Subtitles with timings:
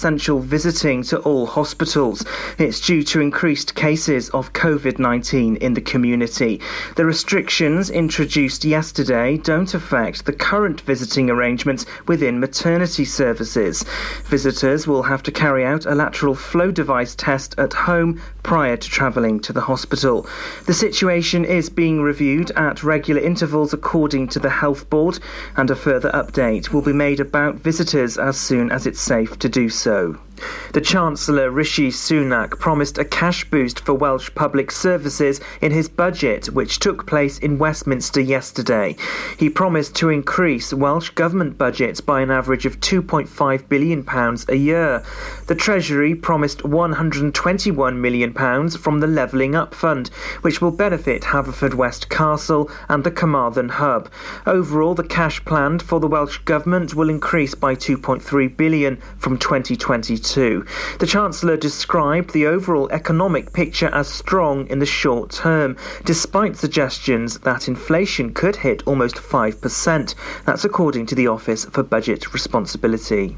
[0.00, 2.24] essential visiting to all hospitals.
[2.56, 6.58] It's due to increased cases of COVID 19 in the community.
[6.96, 13.84] The restrictions introduced yesterday don't affect the current visiting arrangements within maternity services.
[14.24, 18.88] Visitors will have to carry out a lateral flow device test at home prior to
[18.88, 20.26] travelling to the hospital.
[20.64, 25.18] The situation is being reviewed at regular intervals according to the Health Board,
[25.58, 29.48] and a further update will be made about visitors as soon as it's safe to
[29.50, 30.29] do so so.
[30.72, 36.46] The Chancellor Rishi Sunak promised a cash boost for Welsh public services in his budget,
[36.46, 38.94] which took place in Westminster yesterday.
[39.36, 44.06] He promised to increase Welsh government budgets by an average of £2.5 billion
[44.48, 45.02] a year.
[45.48, 50.08] The Treasury promised £121 million from the Levelling Up Fund,
[50.42, 54.08] which will benefit Haverfordwest Castle and the Carmarthen Hub.
[54.46, 60.29] Overall, the cash planned for the Welsh Government will increase by 2.3 billion from 2022.
[60.34, 67.38] The Chancellor described the overall economic picture as strong in the short term, despite suggestions
[67.40, 70.14] that inflation could hit almost 5%.
[70.44, 73.36] That's according to the Office for Budget Responsibility.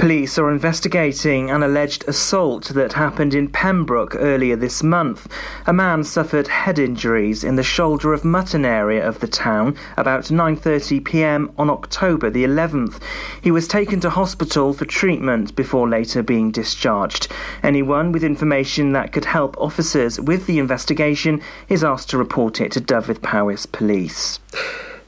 [0.00, 5.30] Police are investigating an alleged assault that happened in Pembroke earlier this month.
[5.66, 10.24] A man suffered head injuries in the shoulder of mutton area of the town about
[10.24, 11.52] 9:30 p.m.
[11.58, 12.98] on October the 11th.
[13.42, 17.30] He was taken to hospital for treatment before later being discharged.
[17.62, 22.72] Anyone with information that could help officers with the investigation is asked to report it
[22.72, 24.40] to Dyfed-Powys Police.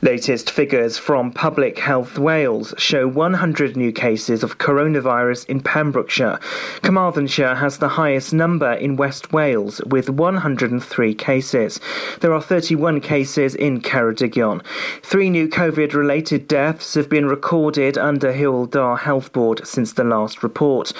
[0.04, 6.40] Latest figures from Public Health Wales show 100 new cases of coronavirus in Pembrokeshire.
[6.82, 11.78] Carmarthenshire has the highest number in West Wales with 103 cases.
[12.18, 14.66] There are 31 cases in Ceredigion.
[15.04, 20.42] Three new COVID related deaths have been recorded under Hywel Health Board since the last
[20.42, 20.92] report.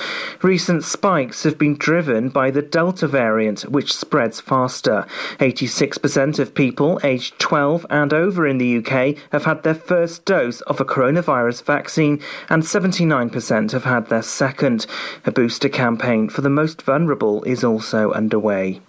[0.43, 5.07] Recent spikes have been driven by the Delta variant, which spreads faster.
[5.41, 8.92] 86% of people aged 12 and over in the UK
[9.31, 14.87] have had their first dose of a coronavirus vaccine and 79% have had their second.
[15.25, 18.81] A booster campaign for the most vulnerable is also underway.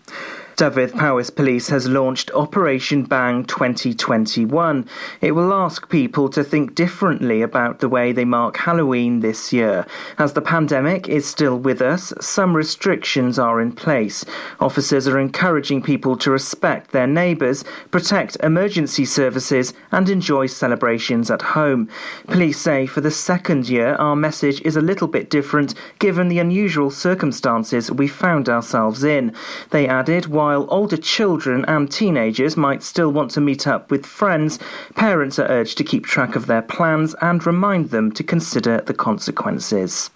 [0.55, 4.87] Dyfed-Powys Police has launched Operation Bang 2021.
[5.19, 9.87] It will ask people to think differently about the way they mark Halloween this year.
[10.19, 14.23] As the pandemic is still with us, some restrictions are in place.
[14.59, 21.41] Officers are encouraging people to respect their neighbours, protect emergency services, and enjoy celebrations at
[21.41, 21.89] home.
[22.27, 26.39] Police say for the second year, our message is a little bit different given the
[26.39, 29.33] unusual circumstances we found ourselves in.
[29.71, 34.59] They added, while older children and teenagers might still want to meet up with friends,
[34.95, 38.93] parents are urged to keep track of their plans and remind them to consider the
[38.93, 40.09] consequences.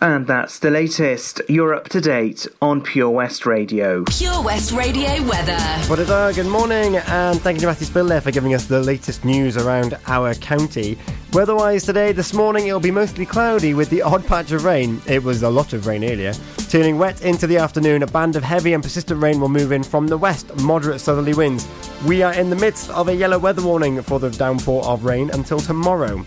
[0.00, 1.40] And that's the latest.
[1.48, 4.04] You're up to date on Pure West Radio.
[4.04, 5.58] Pure West Radio weather.
[5.88, 8.66] What a dog, good morning, and thank you to Matthew Spill there for giving us
[8.66, 10.98] the latest news around our county.
[11.32, 15.00] Weather-wise today, this morning it'll be mostly cloudy with the odd patch of rain.
[15.06, 16.34] It was a lot of rain earlier.
[16.72, 19.82] Turning wet into the afternoon, a band of heavy and persistent rain will move in
[19.82, 21.68] from the west, moderate southerly winds.
[22.06, 25.28] We are in the midst of a yellow weather warning for the downpour of rain
[25.34, 26.24] until tomorrow.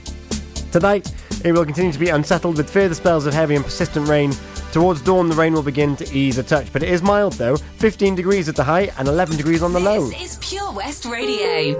[0.72, 1.12] Tonight,
[1.44, 4.34] it will continue to be unsettled with further spells of heavy and persistent rain.
[4.72, 7.58] Towards dawn, the rain will begin to ease a touch, but it is mild though
[7.58, 10.08] 15 degrees at the high and 11 degrees on the low.
[10.10, 11.74] This is Pure West Radio.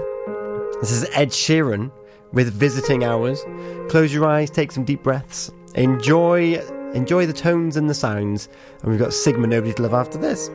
[0.80, 1.92] This is Ed Sheeran
[2.32, 3.44] with Visiting Hours.
[3.88, 6.60] Close your eyes, take some deep breaths, enjoy
[6.96, 8.48] enjoy the tones and the sounds.
[8.82, 10.50] And we've got Sigma Nobody to Love after this.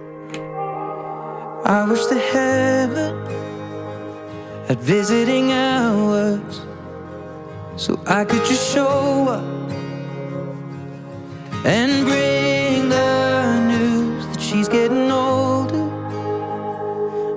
[1.66, 3.16] I wish the heaven
[4.68, 6.62] had visiting hours
[7.76, 9.44] so I could just show up
[11.66, 15.90] and bring the news that she's getting older.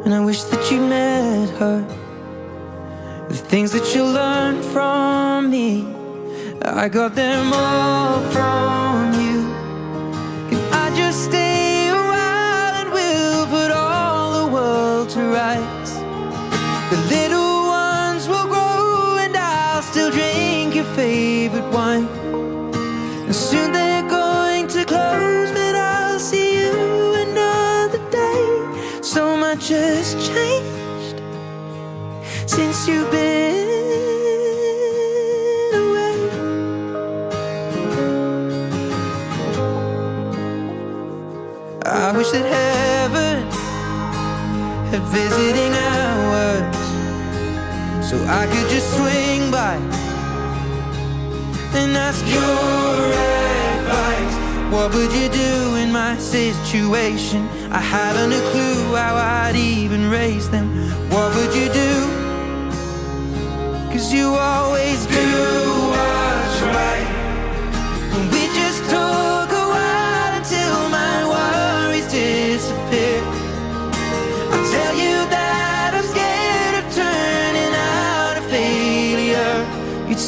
[0.04, 1.80] And I wish that you met her.
[3.28, 5.93] The things that you learned from me,
[6.66, 9.42] I got them all from you.
[10.48, 15.92] Can I just stay a while and we'll put all the world to rights?
[16.90, 22.08] The little ones will grow and I'll still drink your favorite wine.
[23.26, 29.00] And soon they're going to close, but I'll see you another day.
[29.02, 31.20] So much has changed
[32.46, 33.33] since you've been
[45.14, 46.76] visiting hours
[48.08, 49.76] so I could just swing by
[51.78, 52.98] and ask your
[53.78, 54.34] advice.
[54.72, 57.48] What would you do in my situation?
[57.70, 60.66] I haven't a clue how I'd even raise them.
[61.10, 61.92] What would you do?
[63.92, 65.28] Cause you always do
[65.94, 67.03] what's right.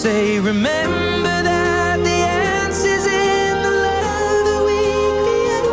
[0.06, 2.18] Say, remember that the
[2.60, 4.80] answer's in the love that we
[5.22, 5.66] create.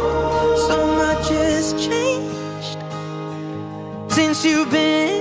[0.68, 2.80] So much has changed
[4.12, 5.12] since you've been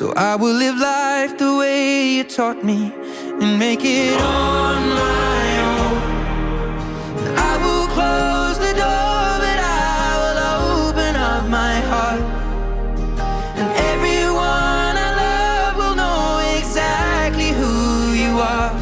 [0.00, 2.90] So I will live life the way you taught me
[3.42, 5.96] and make it on my own.
[7.36, 10.38] I will close the door, but I will
[10.88, 12.22] open up my heart.
[13.60, 18.72] And everyone I love will know exactly who you are.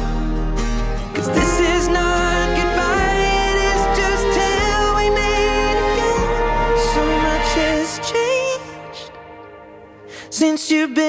[1.15, 3.15] Cause this is not goodbye,
[3.49, 6.23] it is just till we meet again.
[6.93, 9.11] So much has changed
[10.29, 11.08] since you've been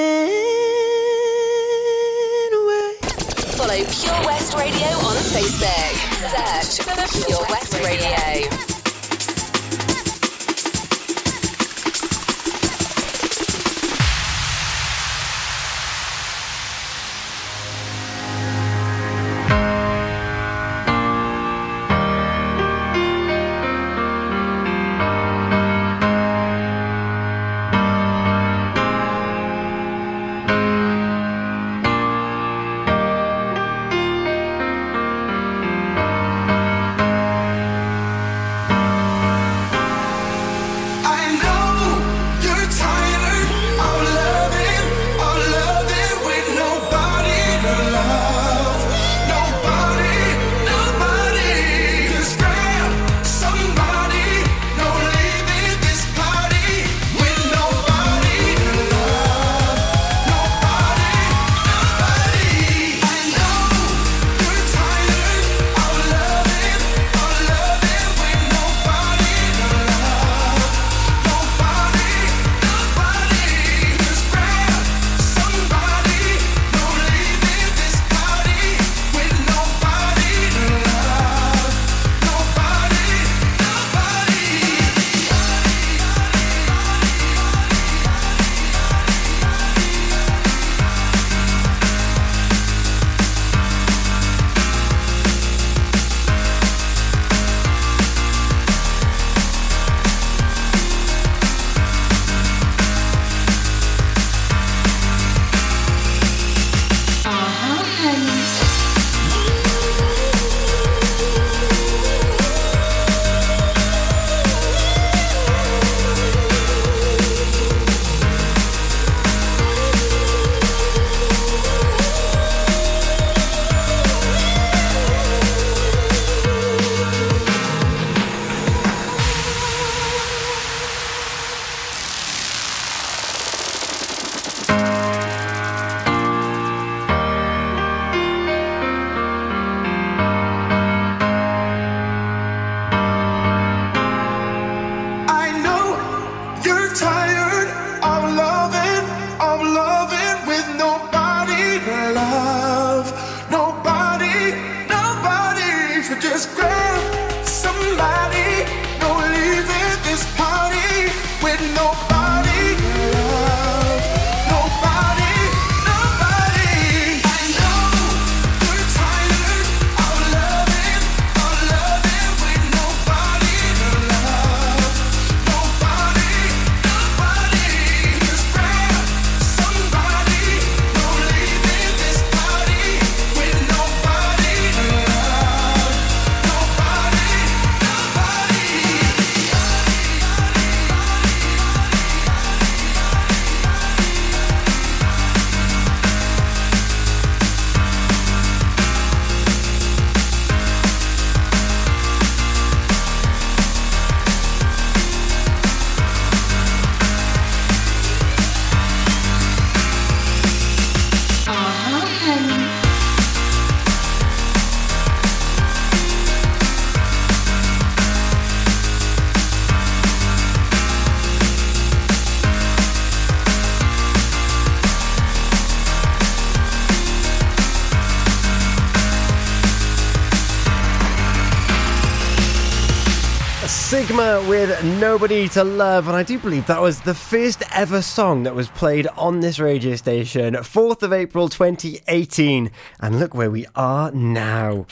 [234.21, 238.43] Sigma with Nobody to Love, and I do believe that was the first ever song
[238.43, 242.69] that was played on this radio station, 4th of April 2018.
[242.99, 244.85] And look where we are now.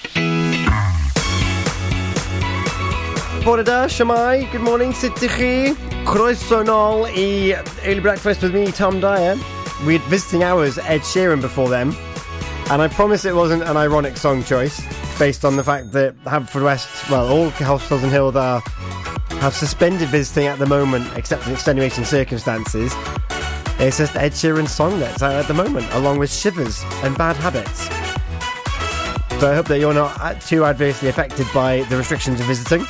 [3.46, 4.52] Bore da, Shwmae.
[4.52, 6.06] Good morning, sut ydych chi?
[6.06, 7.54] Croeso nôl i
[7.86, 9.36] Early Breakfast with me, Tom Dyer.
[9.86, 11.96] We had visiting hours, Ed Sheeran before them.
[12.72, 14.82] And I promise it wasn't an ironic song choice,
[15.20, 18.99] based on the fact that Haverfordwest, well, all hospitals in Hywel Dda,
[19.40, 22.94] have suspended visiting at the moment, except in extenuating circumstances.
[23.80, 27.38] It's just Ed Sheeran's song that's out at the moment, along with Shivers and Bad
[27.38, 27.88] Habits.
[29.40, 32.86] So I hope that you're not uh, too adversely affected by the restrictions of visiting.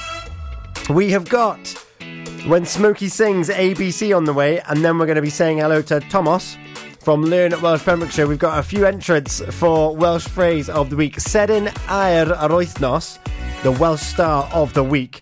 [0.90, 1.60] We have got
[2.48, 5.84] When Smokey Sings ABC on the way, and then we're going to be saying hello
[5.84, 6.58] to Thomas
[7.02, 8.26] from Learn at Welsh Pembrokeshire.
[8.26, 11.18] We've got a few entrants for Welsh phrase of the week.
[11.18, 13.20] Serin air ar wythnos,
[13.62, 15.22] the Welsh star of the week.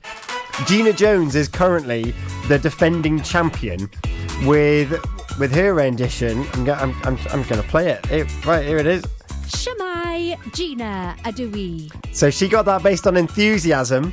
[0.65, 2.13] Gina Jones is currently
[2.47, 3.89] the defending champion
[4.45, 4.91] with
[5.39, 6.45] with her rendition.
[6.53, 8.45] I'm, go- I'm, I'm, I'm going to play it.
[8.45, 9.03] Right, here it is.
[9.45, 11.91] Shwmae Gina Adui.
[12.13, 14.11] So she got that based on enthusiasm.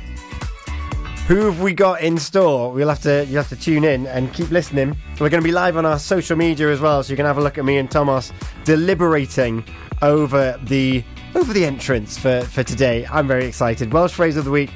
[1.27, 2.71] Who have we got in store?
[2.71, 4.95] We'll have to you have to tune in and keep listening.
[5.19, 7.39] We're going to be live on our social media as well, so you can have
[7.39, 8.31] a look at me and Thomas
[8.65, 9.65] deliberating
[10.03, 13.07] over the over the entrance for for today.
[13.09, 13.91] I'm very excited.
[13.91, 14.69] Welsh phrase of the week,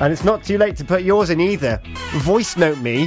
[0.00, 1.80] and it's not too late to put yours in either.
[2.16, 3.04] Voice note me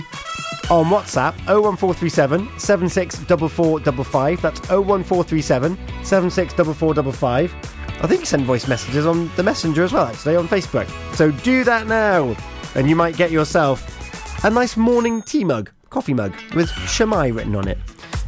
[0.70, 4.41] on WhatsApp 01437 764455.
[4.41, 7.53] That's 01437 764455.
[8.00, 10.88] I think you send voice messages on the messenger as well, actually, on Facebook.
[11.15, 12.36] So do that now
[12.75, 17.56] and you might get yourself a nice morning tea mug, coffee mug, with Shwmae written
[17.56, 17.77] on it,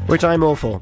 [0.08, 0.82] which I'm all for.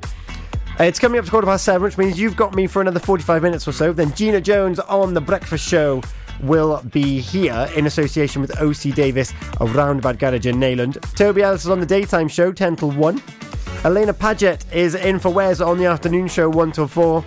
[0.80, 3.42] It's coming up to quarter past seven, which means you've got me for another 45
[3.44, 3.92] minutes or so.
[3.92, 6.02] Then Gina Jones on The Breakfast Show
[6.42, 11.00] will be here in association with OC Davis of Roundabout Garage in Neyland.
[11.16, 13.22] Toby Ellis is on the daytime show, 10 till 1.
[13.84, 17.24] Elena Paget is in for Wes on the afternoon show, 1 till 4.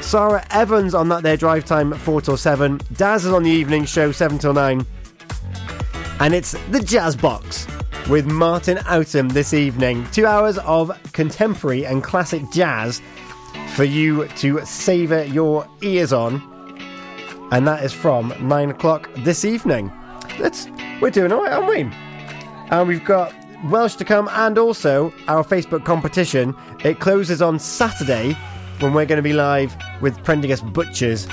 [0.00, 2.80] Sarah Evans on that their drive time, 4 till 7.
[2.94, 4.86] Daz is on the evening show, 7 till 9
[6.20, 7.66] and it's the Jazz Box
[8.08, 10.06] with Martin Oughton this evening.
[10.12, 13.02] Two hours of contemporary and classic jazz
[13.74, 16.40] for you to savour your ears on,
[17.50, 19.92] and that is from nine o'clock this evening.
[20.38, 20.68] Let's
[21.00, 21.80] we're doing all right, aren't we?
[22.70, 23.34] And we've got
[23.64, 26.54] Welsh to come, and also our Facebook competition.
[26.84, 28.36] It closes on Saturday
[28.80, 31.26] when we're going to be live with Prendergast Butchers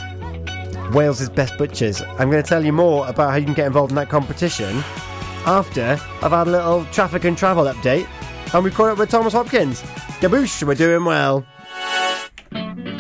[0.94, 2.02] Wales' Best Butchers.
[2.02, 4.84] I'm going to tell you more about how you can get involved in that competition
[5.46, 8.08] after I've had a little traffic and travel update
[8.54, 9.82] and we've caught up with Thomas Hopkins.
[10.20, 11.46] Gaboosh, we're doing well.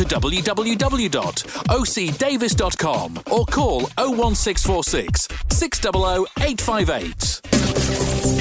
[0.00, 7.49] to www.ocdavis.com or call 01646 600 858.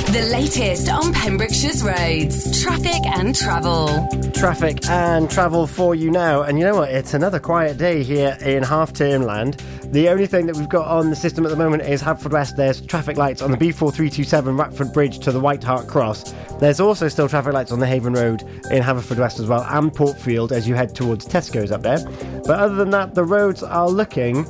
[0.09, 4.07] The latest on Pembrokeshire's roads, traffic and travel.
[4.33, 6.41] Traffic and travel for you now.
[6.41, 6.89] And you know what?
[6.89, 9.63] It's another quiet day here in half term land.
[9.91, 12.55] The only thing that we've got on the system at the moment is Haverfordwest.
[12.55, 16.33] There's traffic lights on the B4327 Ratford Bridge to the White Hart Cross.
[16.59, 20.51] There's also still traffic lights on the Haven Road in Haverfordwest as well, and Portfield
[20.51, 21.99] as you head towards Tesco's up there.
[22.45, 24.47] But other than that, the roads are looking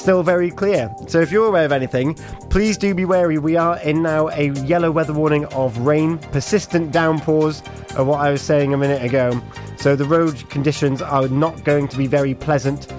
[0.00, 0.94] still very clear.
[1.08, 2.14] So if you're aware of anything,
[2.50, 3.38] please do be wary.
[3.38, 7.62] We are in now a yellow weather warning of rain, persistent downpours,
[7.96, 9.40] of what I was saying a minute ago.
[9.78, 12.90] So the road conditions are not going to be very pleasant.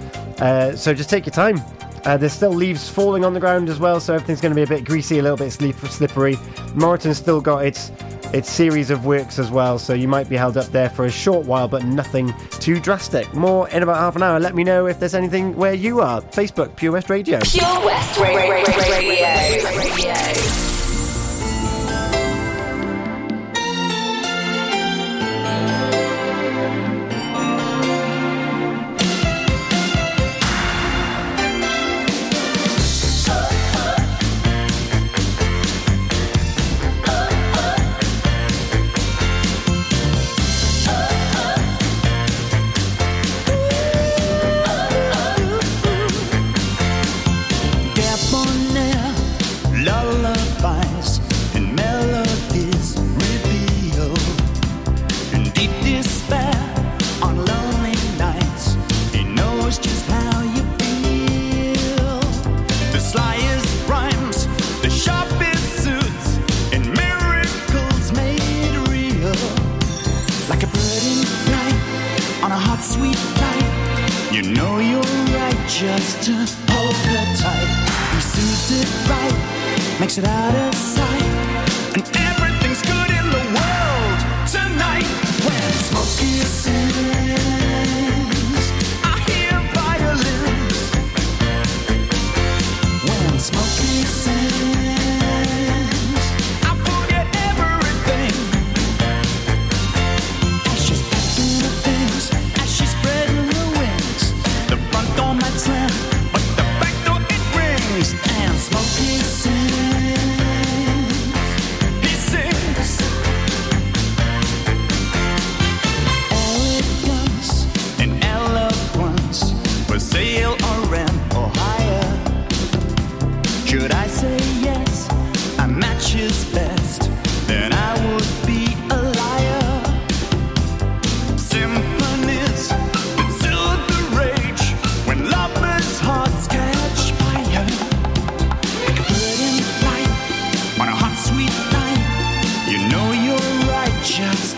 [0.41, 1.61] Uh, so just take your time.
[2.05, 4.63] Uh, there's still leaves falling on the ground as well, so everything's going to be
[4.63, 6.37] a bit greasy, a little bit slippery.
[6.73, 7.91] Moreton's still got its
[8.33, 11.11] its series of works as well, so you might be held up there for a
[11.11, 13.33] short while, but nothing too drastic.
[13.33, 14.39] More in about half an hour.
[14.39, 16.21] Let me know if there's anything where you are.
[16.21, 17.39] Facebook, Pure West Radio.
[17.41, 18.49] Pure West Radio.
[18.51, 18.67] Radio.
[19.57, 20.66] Debonair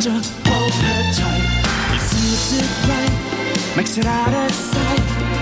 [0.09, 1.45] to hold her tight.
[1.93, 5.38] He soothes it right, makes it out of sight,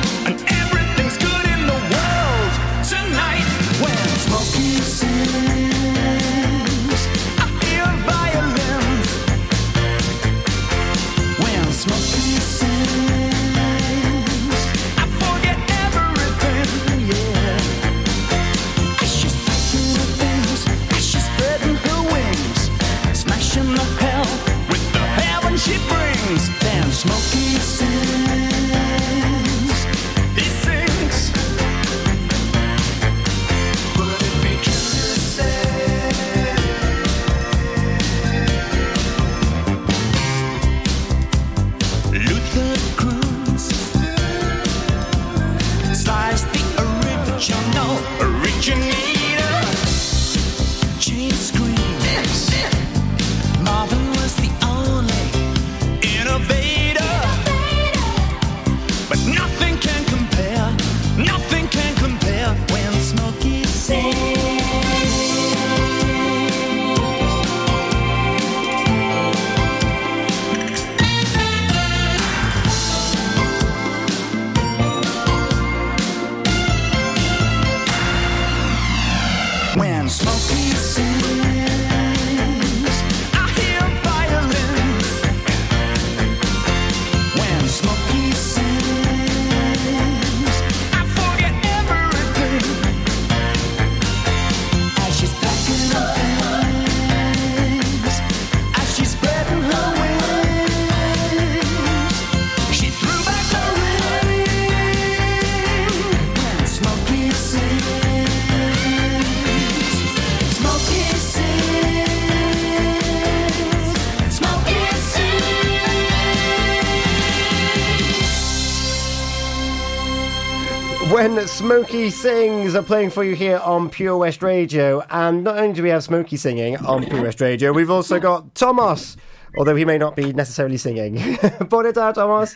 [121.57, 125.01] Smokey Sings are playing for you here on Pure West Radio.
[125.09, 128.53] And not only do we have Smokey singing on Pure West Radio, we've also got
[128.53, 129.17] Thomas,
[129.57, 131.15] although he may not be necessarily singing.
[131.67, 132.53] Bore da, Thomas.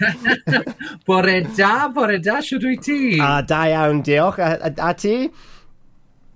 [1.08, 3.18] Bore da, bore da, siwr wyt ti?
[3.18, 4.38] A da iawn, diolch.
[4.38, 5.32] A, a, a ti?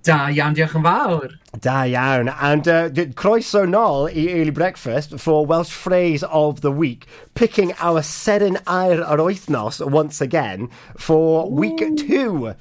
[0.06, 1.32] Da iawn, diolch yn fawr.
[1.58, 2.28] Da iawn.
[2.30, 2.88] And uh,
[3.18, 9.02] croeso nôl i Early Breakfast for Welsh Phrase of the Week, picking our Serin Air
[9.02, 12.54] ar wythnos once again for week two.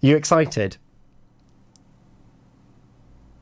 [0.00, 0.78] You excited?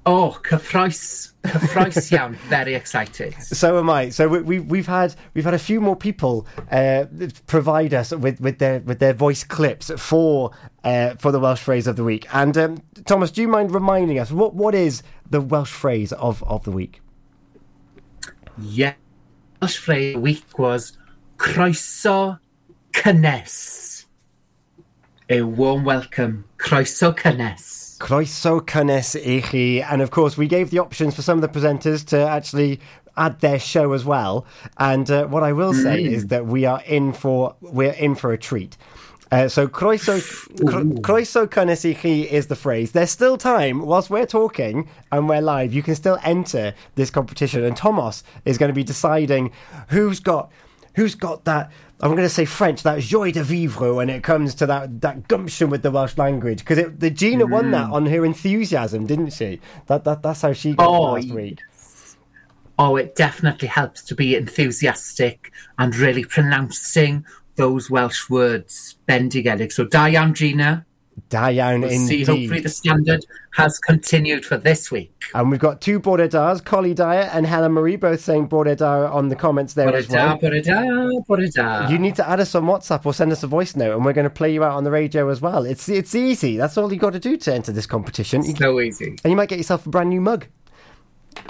[0.07, 3.35] Oh, cyffroes, cyffroes iawn, very excited.
[3.43, 4.09] So am I.
[4.09, 7.05] So we, we, we've had we've had a few more people uh,
[7.47, 10.53] provide us with, with their with their voice clips for
[10.85, 12.27] uh, for the Welsh phrase of the week.
[12.35, 16.43] And um, Thomas, do you mind reminding us what, what is the Welsh phrase of,
[16.45, 17.03] of the week?
[18.59, 18.95] Yeah.
[19.61, 20.97] Welsh phrase of the week was
[21.37, 22.39] croeso
[22.93, 24.07] cynnes.
[25.29, 26.47] A warm welcome.
[26.57, 27.80] Croeso cynnes.
[28.01, 29.87] Croeso cynnes i chi.
[29.89, 32.81] And of course, we gave the options for some of the presenters to actually
[33.17, 34.47] add their show as well.
[34.79, 38.33] And uh, what I will say is that we are in for we're in for
[38.33, 38.77] a treat.
[39.33, 40.21] Uh, so croeso,
[40.67, 42.93] cro- croeso cynnes i chi is the phrase.
[42.93, 45.73] There's still time whilst we're talking and we're live.
[45.73, 49.53] You can still enter this competition, and Thomas is going to be deciding
[49.89, 50.51] who's got
[50.94, 51.70] who's got that.
[52.00, 55.29] I'm going to say French, that joie de vivre when it comes to that, that
[55.29, 56.61] gumption with the Welsh language.
[56.61, 57.92] Because the Gina won that mm.
[57.92, 59.61] on her enthusiasm, didn't she?
[59.87, 61.61] That, that That's how she got Oh, last week.
[62.79, 67.26] Oh, it definitely helps to be enthusiastic and really pronouncing
[67.57, 69.70] those Welsh words bendigedig.
[69.70, 70.87] So da iawn, Gina.
[71.31, 72.27] Da iawn We'll see, indeed.
[72.27, 75.12] hopefully the standard has continued for this week.
[75.33, 79.07] And we've got two Border Dars, Collie Dyer and Helen Marie, both saying Border Dar
[79.07, 80.37] on the comments there as well.
[80.38, 81.88] bore da, bore da.
[81.88, 84.12] You need to add us on WhatsApp or send us a voice note, and we're
[84.12, 85.64] going to play you out on the radio as well.
[85.64, 86.57] It's it's easy.
[86.57, 88.43] That's all you've got to do to enter this competition.
[88.43, 89.16] So easy.
[89.25, 90.47] and you might get yourself a brand new mug,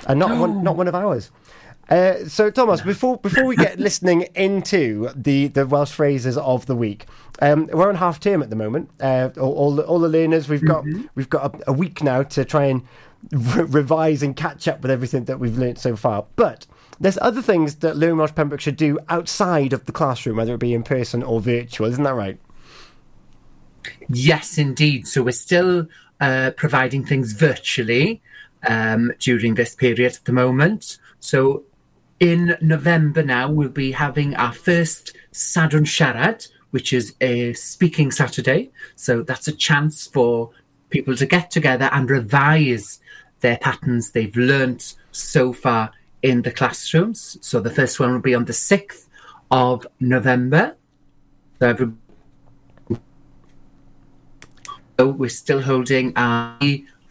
[0.06, 1.30] and not one, not one of ours.
[1.90, 6.76] Uh, so, Thomas, before before we get listening into the, the Welsh phrases of the
[6.76, 7.06] week,
[7.42, 8.90] um, we're on half term at the moment.
[9.00, 10.84] Uh, all, all, the, all the learners, we've got
[11.16, 12.82] we've got a, a week now to try and
[13.32, 16.26] re- revise and catch up with everything that we've learnt so far.
[16.36, 16.64] But
[17.00, 20.74] there's other things that Learn Welsh Pembrokeshire do outside of the classroom, whether it be
[20.74, 21.88] in person or virtual.
[21.88, 22.38] Isn't that right?
[24.08, 25.08] Yes, indeed.
[25.08, 25.88] So we're still
[26.20, 28.22] uh, providing things virtually
[28.68, 30.98] um, during this period at the moment.
[31.18, 31.64] So
[32.20, 38.70] in November now, we'll be having our first Sadwrn Siarad, which is a speaking Saturday.
[38.94, 40.50] So that's a chance for
[40.90, 43.00] people to get together and revise
[43.40, 47.38] their patterns they've learnt so far in the classrooms.
[47.40, 49.06] So the first one will be on the 6th
[49.50, 50.76] of November.
[51.58, 51.94] So
[54.98, 56.58] we're still holding our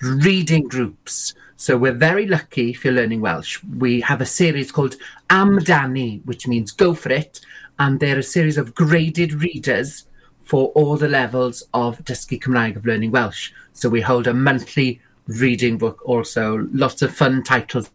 [0.02, 1.34] reading groups.
[1.60, 3.62] So we're very lucky if you're learning Welsh.
[3.78, 4.96] We have a series called
[5.30, 7.42] Amdani, which means go for it.
[7.78, 10.06] And they're a series of graded readers
[10.46, 13.52] for all the levels of Dysgu Cymraeg of learning Welsh.
[13.74, 16.66] So we hold a monthly reading book also.
[16.72, 17.90] Lots of fun titles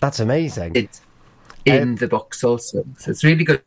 [0.00, 0.72] That's amazing.
[0.76, 1.00] It's
[1.64, 2.84] in um, the books also.
[2.98, 3.62] So it's really good.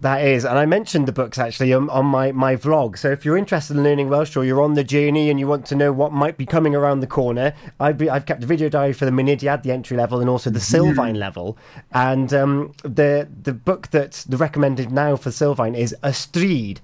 [0.00, 2.96] That is, and I mentioned the books actually on, on my, my vlog.
[2.96, 5.66] So if you're interested in learning Welsh or you're on the journey and you want
[5.66, 8.70] to know what might be coming around the corner, I've, be, I've kept a video
[8.70, 11.58] diary for the Mynediad, the entry level, and also the Sylfaen level.
[11.92, 16.78] And um, the the book that's the recommended now for Sylfaen is Astryd.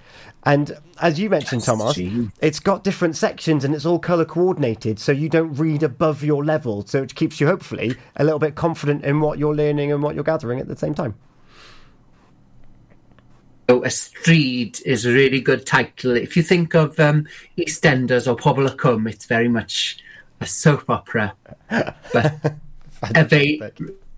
[0.45, 1.97] And as you mentioned, Thomas,
[2.41, 6.45] it's got different sections and it's all colour coordinated, so you don't read above your
[6.45, 6.87] level.
[6.87, 10.15] So it keeps you hopefully a little bit confident in what you're learning and what
[10.15, 11.15] you're gathering at the same time.
[13.69, 16.17] So a street is a really good title.
[16.17, 17.27] If you think of um,
[17.59, 19.99] EastEnders or Pobl y Cwm, it's very much
[20.41, 21.35] a soap opera,
[21.69, 22.35] but
[23.15, 23.61] a very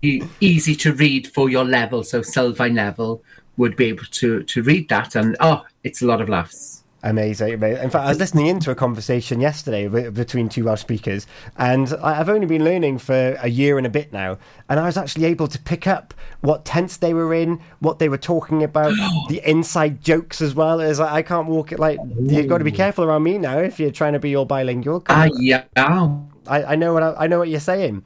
[0.01, 2.03] easy to read for your level.
[2.03, 3.23] So Sylfaen Neville
[3.57, 6.78] would be able to to read that, and oh, it's a lot of laughs.
[7.01, 7.83] Amazing, amazing.
[7.83, 12.27] In fact, I was listening into a conversation yesterday between two Welsh speakers, and I've
[12.27, 15.47] only been learning for a year and a bit now, and I was actually able
[15.47, 18.91] to pick up what tense they were in, what they were talking about,
[19.29, 20.81] the inside jokes as well.
[20.81, 23.59] As I I can't walk it like you've got to be careful around me now
[23.59, 25.03] if you're trying to be all bilingual.
[25.07, 25.63] Ah, yeah,
[26.47, 28.03] I, I know what I, I know what you're saying.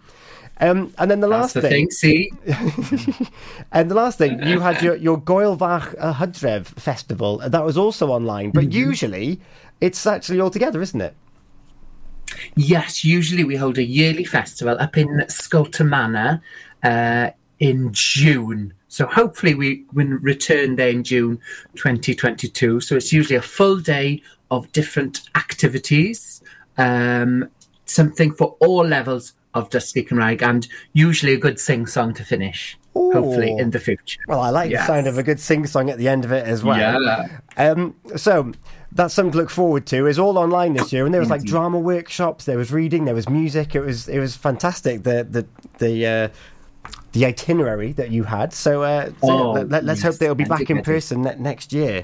[0.64, 1.92] Um, and then the that's last the thing, thing.
[1.92, 2.32] See,
[3.74, 7.42] and the last thing, you had your, your Goilfach uh, Hydref festival.
[7.44, 9.42] uh, That was also online, but usually
[9.82, 11.16] it's actually all together, isn't it?
[12.56, 16.42] Yes, usually we hold a yearly festival up in Scolton Manor
[16.82, 18.74] uh, in June.
[18.88, 21.42] So hopefully we will return there in June
[21.76, 22.80] 2022.
[22.80, 26.42] So it's usually a full day of different activities,
[26.78, 27.50] um,
[27.86, 32.78] something for all levels of Dysgu Cymraeg, and usually a good sing song to finish.
[32.96, 34.20] Hopefully in the future.
[34.28, 34.82] Well, I like Yes.
[34.88, 36.78] the sound of a good sing song at the end of it as well.
[36.78, 37.28] Yeah.
[37.58, 38.52] Um, so
[38.92, 40.06] that's something to look forward to.
[40.06, 43.16] It's all online this year, and there was like drama workshops, there was reading, there
[43.16, 43.74] was music.
[43.74, 45.02] It was it was fantastic.
[45.04, 45.46] The the
[45.80, 46.28] the uh,
[47.14, 48.54] the itinerary that you had.
[48.54, 51.36] So, uh, so Oh, let, us yes, hope that it'll be back in person ne-
[51.40, 52.04] next year.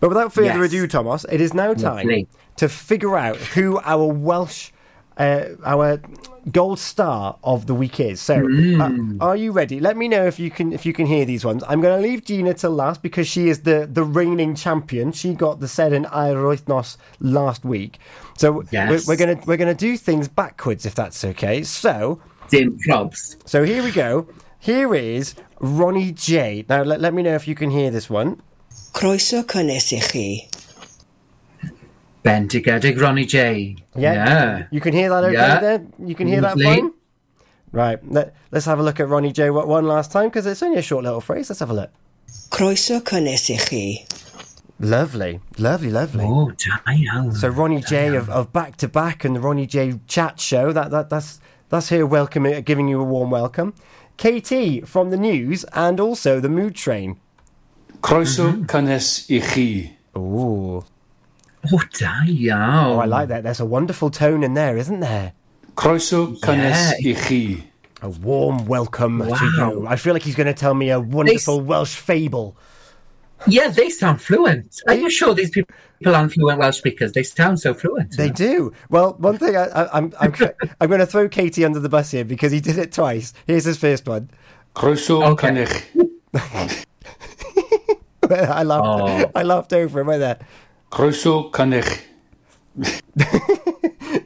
[0.00, 0.72] But without further Yes.
[0.72, 2.28] ado, Thomas, it is now time Lovely.
[2.56, 4.70] to figure out who our Welsh,
[5.16, 6.00] uh, our
[6.52, 8.20] gold star of the week is.
[8.20, 9.20] So, Mm.
[9.20, 9.80] uh, are you ready?
[9.80, 11.64] Let me know if you can if you can hear these ones.
[11.68, 15.12] I'm going to leave Gina till last because she is the the reigning champion.
[15.12, 17.98] She got the said in Aeroithnos last week.
[18.38, 18.90] So Yes.
[18.90, 21.62] we're, we're gonna we're gonna do things backwards if that's okay.
[21.62, 23.36] So Dim probs.
[23.44, 24.28] so here we go.
[24.58, 26.64] Here is Ronnie J.
[26.68, 28.40] Now let, let me know if you can hear this one.
[28.92, 30.48] Croeso cynnes i chi.
[32.26, 33.76] Bendigedig Ronnie J.
[33.94, 34.14] Yeah.
[34.14, 34.66] Yeah.
[34.72, 35.60] You can hear that okay Yeah.
[35.60, 35.86] there?
[36.04, 36.64] You can hear that Lovely.
[36.64, 36.92] fine?
[37.70, 37.98] Right.
[38.10, 40.78] Let, let's have a look at Ronnie J one one last time because it's only
[40.78, 41.50] a short little phrase.
[41.50, 41.90] Let's have a look.
[42.50, 44.06] Croeso cynnes i chi.
[44.80, 45.40] Lovely.
[45.56, 46.24] Lovely, lovely.
[46.24, 47.32] Oh, da iawn.
[47.32, 50.72] So Ronnie J of, of Back to Back and the Ronnie J chat show.
[50.72, 53.72] That that that's that's her welcoming, giving you a warm welcome.
[54.18, 57.20] KT from the news and also the Mood Train.
[58.00, 58.64] Croeso mm-hmm.
[58.64, 59.96] cynnes i chi.
[60.18, 60.82] Ooh,
[61.72, 62.20] Oh, da
[62.86, 63.42] oh, I like that.
[63.42, 65.32] There's a wonderful tone in there, isn't there?
[65.74, 67.64] Croeso cynnes i chi.
[68.02, 69.70] A warm welcome to Wow.
[69.72, 69.86] you.
[69.86, 72.56] I feel like he's going to tell me a wonderful Welsh fable.
[73.46, 74.80] Yeah, they sound fluent.
[74.88, 75.74] Are you sure these people
[76.06, 77.12] aren't fluent Welsh speakers?
[77.12, 78.16] They sound so fluent.
[78.16, 78.72] They do.
[78.90, 80.34] Well, one thing I, I, I'm I'm
[80.80, 83.32] I'm going to throw KT under the bus here because he did it twice.
[83.46, 84.30] Here's his first one.
[84.74, 85.66] Croeso Okay.
[88.28, 88.84] I laughed.
[88.84, 89.30] Oh.
[89.34, 90.38] I laughed over him right there.
[90.96, 92.04] Croeso cynnych.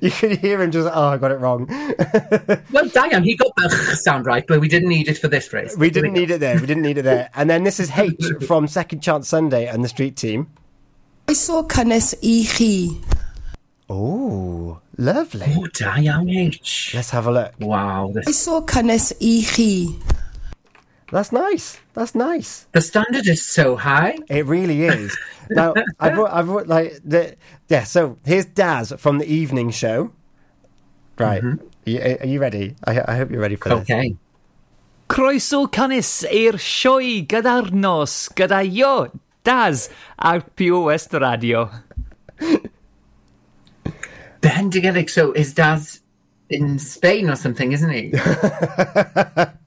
[0.00, 0.88] You can hear him just.
[0.90, 1.68] Oh, I got it wrong.
[2.72, 3.68] Well, Diane, he got the
[4.00, 5.76] sound right, but we didn't need it for this phrase.
[5.76, 6.54] We didn't need it there.
[6.58, 7.28] We didn't need it there.
[7.34, 8.14] And then this is H
[8.46, 10.46] from Second Chance Sunday and the Street Team.
[11.26, 12.96] Croeso cynnes i chi.
[13.90, 15.52] Oh, lovely.
[15.58, 16.92] Oh, da iawn, H.
[16.94, 17.52] Let's have a look.
[17.58, 20.09] Wow, the, Croeso cynnes i chi.
[21.10, 21.78] That's nice.
[21.94, 22.66] That's nice.
[22.72, 24.16] the standard is so high.
[24.28, 25.16] It really is.
[25.52, 27.34] Now, I've, wrote- I've wrote, like the
[27.66, 27.82] yeah.
[27.82, 30.12] So here's Daz from the evening show.
[31.18, 31.42] Right.
[31.42, 31.66] Mm-hmm.
[31.66, 32.76] Are, you, are you ready?
[32.84, 33.80] I, I hope you're ready for this.
[33.80, 34.14] Okay.
[35.08, 39.10] Croeso canis i'r sioe gyda'r nos gyda io,
[39.42, 41.68] Daz, ar Pure West Radio.
[44.40, 45.98] Bendigedig, so is Daz
[46.48, 48.12] in Spain or something, isn't he?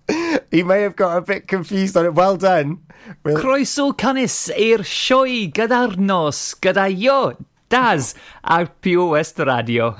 [0.53, 2.13] He may have got a bit confused on it.
[2.13, 2.85] Well done.
[3.25, 7.33] Well, Croeso canis i'r sioe gyda'r nos gyda io,
[7.69, 8.13] Daz,
[8.43, 9.95] ar Pure West Radio.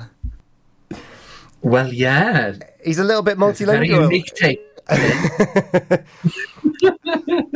[1.60, 2.54] well, yeah.
[2.84, 4.02] he's a little bit It's a very multilingual.
[4.04, 4.62] unique take.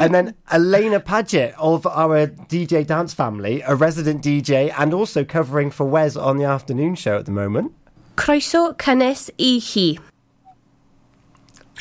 [0.01, 5.71] And then Elena Paget of our DJ Dance family, a resident DJ and also covering
[5.71, 7.73] for Wes on the afternoon show at the moment.
[8.17, 10.03] Croeso cynnes i chi.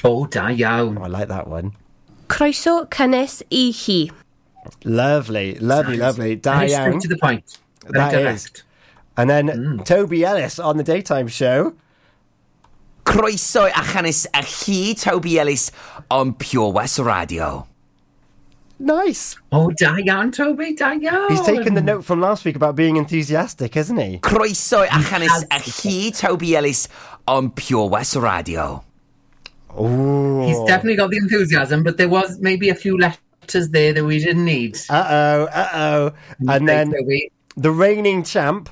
[0.03, 0.97] Oh, da iawn.
[0.97, 1.73] Oh, I like that one.
[2.27, 4.13] Croeso cynnes i chi.
[4.83, 6.35] Lovely, lovely, lovely.
[6.35, 6.69] Very Diane.
[6.69, 7.57] straight to the point.
[7.83, 8.43] Very That is.
[8.43, 8.63] direct.
[9.15, 9.77] And then hmm.
[9.79, 11.73] Toby Ellis on the daytime show.
[13.05, 15.71] Croeso a chanis a chi Toby Ellis
[16.11, 17.67] on Pure West Radio.
[18.79, 19.35] Nice.
[19.51, 21.29] Oh, da iawn, Toby, da iawn.
[21.29, 24.19] He's taken the note from last week about being enthusiastic, hasn't he?
[24.19, 26.87] Croeso a chanis a chi Toby Ellis
[27.27, 28.83] on Pure West Radio.
[29.79, 30.45] Ooh.
[30.45, 34.19] He's definitely got the enthusiasm, but there was maybe a few letters there that we
[34.19, 34.77] didn't need.
[34.89, 36.13] Uh-oh, uh-oh.
[36.47, 37.29] And, then we...
[37.55, 38.69] the reigning champ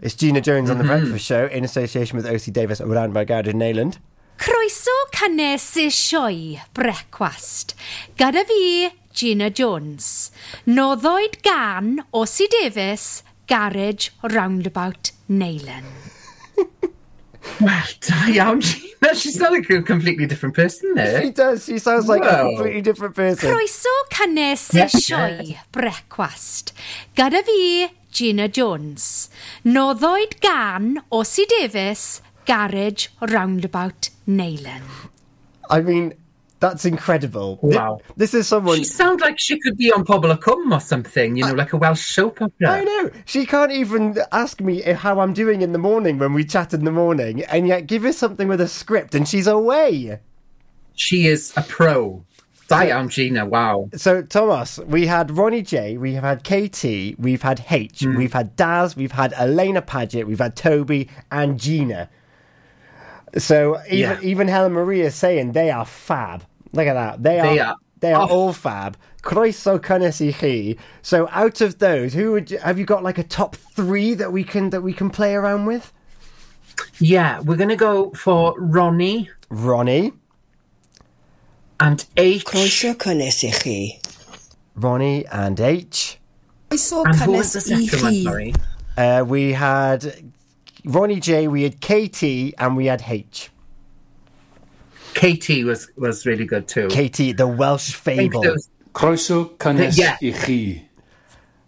[0.00, 0.86] is Gina Jones on mm -hmm.
[0.86, 1.04] The mm-hmm.
[1.04, 2.50] Breakfast Show in association with O.C.
[2.50, 3.98] Davis around by Garden Nayland.
[4.36, 7.76] Croeso cynnes y sioe brecwast.
[8.16, 10.32] Gyda fi, Gina Jones.
[10.66, 12.48] Noddoed gan O.C.
[12.50, 16.21] Davis, Garage Roundabout Neyland.
[17.60, 19.14] Well, da iawn, Gina.
[19.14, 21.22] She's not a completely different person there.
[21.22, 21.64] She does.
[21.64, 22.46] She sounds like wow.
[22.46, 23.50] a completely different person.
[23.50, 26.72] Croeso cynnes y sioe brecwast.
[27.16, 29.28] Gyda fi, Gina Jones.
[29.64, 35.10] Noddoed gan Ossie Davis, Garage Roundabout Neyland.
[35.68, 36.14] I mean,
[36.62, 37.58] that's incredible.
[37.60, 37.98] Wow.
[38.16, 38.78] This is someone.
[38.78, 41.72] She sounds like she could be on Pobl y Cwm or something, you know, like
[41.72, 42.70] a Welsh soap opera.
[42.70, 43.10] I know.
[43.24, 46.84] She can't even ask me how I'm doing in the morning when we chat in
[46.84, 50.20] the morning, and yet give her something with a script, and she's away.
[50.94, 52.24] She is a pro.
[52.68, 53.90] Da iawn, Gina, wow.
[53.96, 58.16] So, Thomas, we had Ronnie J, we have had KT, we've had H, Hmm.
[58.16, 62.08] we've had Daz, we've had Elena Paget, we've had Toby and Gina.
[63.38, 64.18] So even Yeah.
[64.22, 66.44] even Helen Maria is saying they are fab.
[66.72, 67.22] Look at that.
[67.22, 67.76] They, They are, are.
[68.00, 68.34] they are Oh.
[68.34, 68.96] all fab.
[69.22, 70.82] Croeso cynnes i chi.
[71.02, 74.32] So out of those, who would you, have you got like a top three that
[74.32, 75.92] we can that we can play around with?
[76.98, 80.12] Yeah, we're going to go for Ronnie Ronnie,
[81.78, 82.44] and H.
[82.44, 84.00] Croeso cynnes i chi.
[84.74, 86.18] Ronnie and H.
[86.70, 88.22] Croeso And who was cynnes the i second one, chi.
[88.22, 88.54] sorry?
[88.96, 90.32] Uh, we had
[90.84, 93.50] Ronnie J, we had KT, and we had H.
[95.14, 96.88] KT was, was really good too.
[96.88, 98.42] KT, the Welsh fable.
[98.94, 100.16] Croeso cynnes Yeah.
[100.20, 100.88] i chi.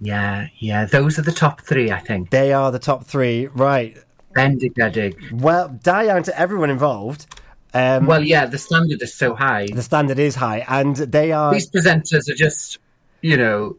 [0.01, 2.31] yeah, yeah, those are the top three, I think.
[2.31, 3.97] They are the top three, right?
[4.37, 5.33] Bendigedig.
[5.33, 7.27] Well, die down to everyone involved.
[7.73, 9.67] Um, Well, yeah, the standard is so high.
[9.73, 11.53] the standard is high, and they are.
[11.53, 12.79] These presenters are just,
[13.23, 13.77] you know,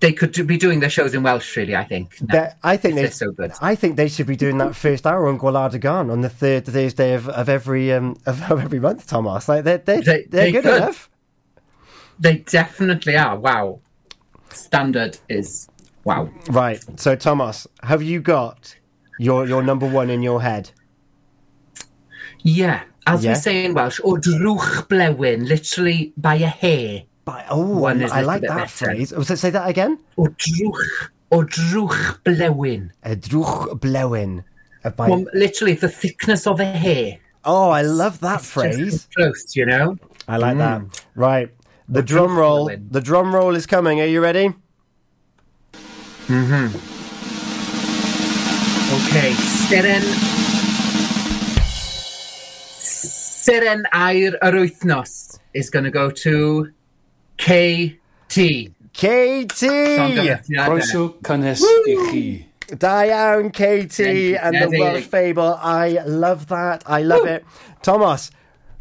[0.00, 2.16] they could do- be doing their shows in Welsh, really, I think.
[2.18, 3.02] they- I think they.
[3.02, 3.52] they're so good.
[3.60, 7.14] I think they should be doing that first hour on Gwaladagan on the third Thursday
[7.14, 9.06] of, of every um of, of every month.
[9.06, 10.76] Thomas, like they're they're, They- they're they good could.
[10.76, 11.10] enough.
[12.18, 13.36] They definitely are.
[13.38, 13.80] Wow.
[14.50, 15.68] Standard is
[16.04, 16.30] wow.
[16.48, 16.82] Right.
[17.00, 18.76] So, Thomas, have you got
[19.18, 20.70] your your number one in your head?
[22.42, 23.32] Yeah, as Yeah.
[23.32, 27.02] we say in Welsh, or drwch blewyn, literally by a hair.
[27.24, 29.12] By, oh, One is a I little like that phrase.
[29.12, 29.98] Oh, so say that again.
[30.18, 32.90] O drwch, o drwch blewyn.
[33.02, 34.44] A drwch blewyn.
[34.96, 37.18] By- Well, literally the thickness of a hair.
[37.46, 39.08] oh, I love that Just phrase.
[39.16, 39.96] close, you know?
[40.28, 40.58] I like Mm.
[40.90, 41.04] that.
[41.14, 41.50] Right.
[41.88, 42.70] The drum roll.
[42.90, 44.00] The drum roll is coming.
[44.00, 44.52] Are you ready?
[46.28, 46.66] Mm-hmm.
[48.96, 49.32] Okay,
[49.68, 50.04] seren...
[53.44, 56.70] Seren air yr wythnos is going to go to
[57.36, 58.70] KT.
[58.92, 59.62] KT!
[60.64, 62.46] Croeso cynnes i chi.
[62.78, 64.80] Da iawn, KT Thank and the you.
[64.82, 65.58] Welsh Fable.
[65.60, 66.82] I love that.
[66.86, 67.44] I love it.
[67.82, 68.30] Thomas,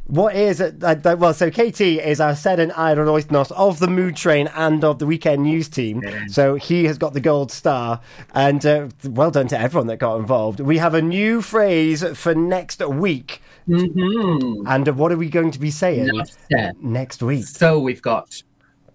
[0.06, 0.84] what is it?
[0.84, 4.84] Uh, well, so KT is our Seren Air yr Wythnos of the Mood Train and
[4.84, 6.02] of the Weekend News team.
[6.28, 8.02] So he has got the gold star.
[8.34, 10.60] And uh, well done to everyone that got involved.
[10.60, 13.42] We have a new phrase for next week.
[13.68, 14.68] Mm-hmm.
[14.68, 16.10] And what are we going to be saying
[16.82, 17.46] next week?
[17.46, 18.44] So we've got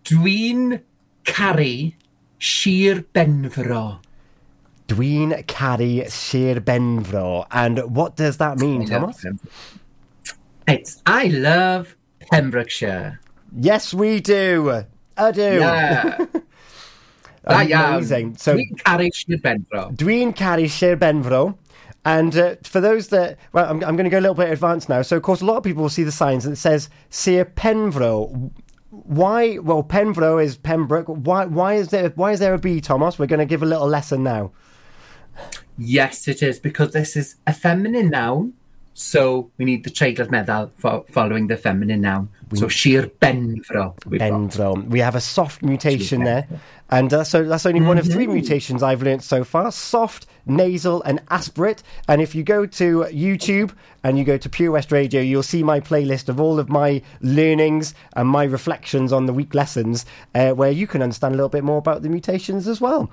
[0.05, 0.83] Dwi'n
[1.25, 1.95] caru
[2.39, 4.01] Sir Benfro.
[4.89, 7.47] Dwi'n caru Sir Benfro.
[7.51, 9.25] And what does that mean, Thomas?
[10.67, 11.97] It's I love
[12.31, 13.21] Pembrokeshire.
[13.57, 14.85] Yes, we do.
[15.17, 16.29] I do.
[17.49, 17.95] Yeah.
[17.95, 18.37] Amazing.
[18.37, 19.97] So Dwi'n caru Sir Benfro.
[19.97, 21.57] Dwi'n caru Sir Benfro.
[22.05, 24.89] And uh, for those that, well, I'm, I'm going to go a little bit advanced
[24.89, 25.03] now.
[25.03, 28.51] So, of course, a lot of people will see the signs that says Sir Penfro.
[28.91, 29.59] Why?
[29.59, 31.07] Well, Penfro is Pembroke.
[31.07, 31.45] Why?
[31.45, 32.09] Why is there?
[32.11, 33.19] Why is there a B, Thomas?
[33.19, 34.53] We're going to give a little lesson now.
[35.77, 38.55] Yes, it is because this is a feminine noun.
[39.01, 42.29] So we need the treigl meddal fo- following the feminine noun.
[42.55, 43.95] So Sir Benfro.
[43.95, 43.97] got.
[44.11, 44.89] Benfro.
[44.89, 46.49] We have a soft mutation there,
[46.91, 51.01] and uh, so that's only one of three mutations I've learnt so far: soft, nasal,
[51.05, 51.85] and aspirate.
[52.09, 53.71] And if you go to YouTube
[54.03, 57.01] and you go to Pure West Radio, you'll see my playlist of all of my
[57.21, 61.49] learnings and my reflections on the week lessons, uh, where you can understand a little
[61.49, 63.09] bit more about the mutations as well.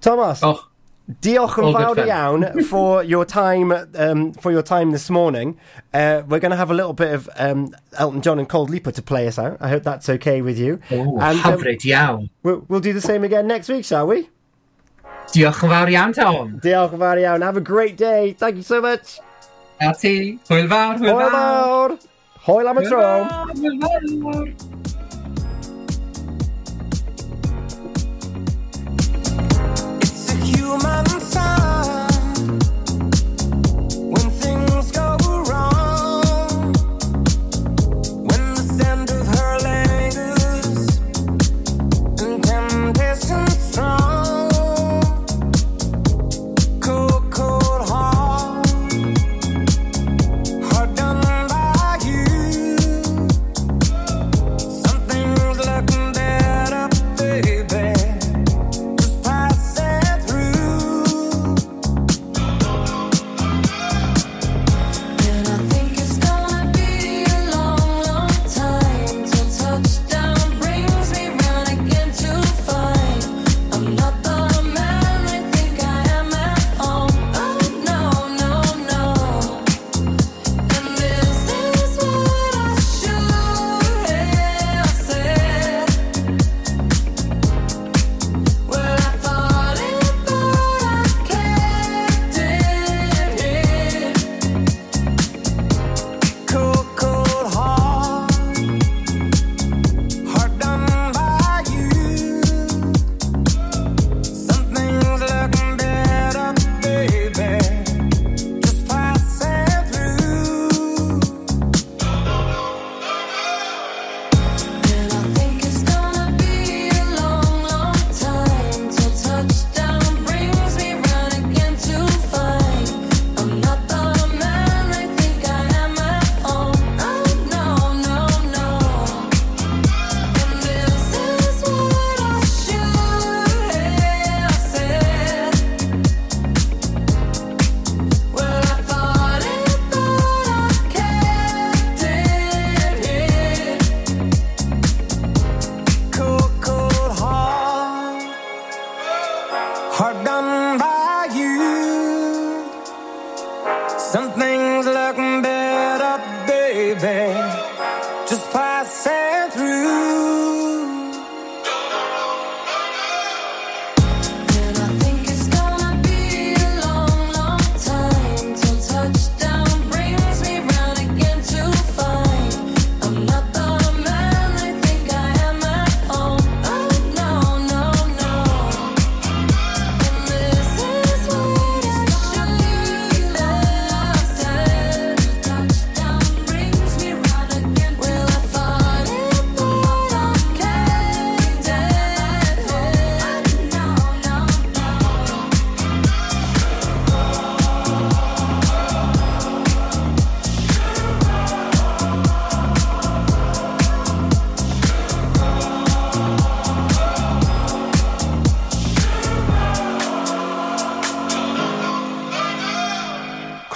[0.00, 0.40] Thomas.
[0.42, 0.66] Oh.
[1.04, 5.58] Diolch yn fawr iawn for your time um, for your time this morning.
[5.92, 8.90] Uh, we're going to have a little bit of um, Elton John and Cold Leaper
[8.90, 9.58] to play us out.
[9.60, 10.80] I hope that's okay with you.
[10.90, 12.30] Oh, and, um, hyfryd um, iawn.
[12.42, 14.30] We'll, we'll do the same again next week, shall we?
[15.34, 16.56] Diolch yn fawr iawn, Tom.
[16.64, 17.44] Diolch yn fawr iawn.
[17.44, 18.32] Have a great day.
[18.32, 19.18] Thank you so much.
[19.82, 20.38] A ti.
[20.48, 21.28] Hwyl fawr, hwyl fawr.
[21.28, 21.98] Hwyl fawr.
[22.48, 23.04] Hwyl am y tro.
[23.52, 24.08] Hwyl fawr.
[24.08, 24.83] Hwyl fawr.
[30.64, 32.13] Human sign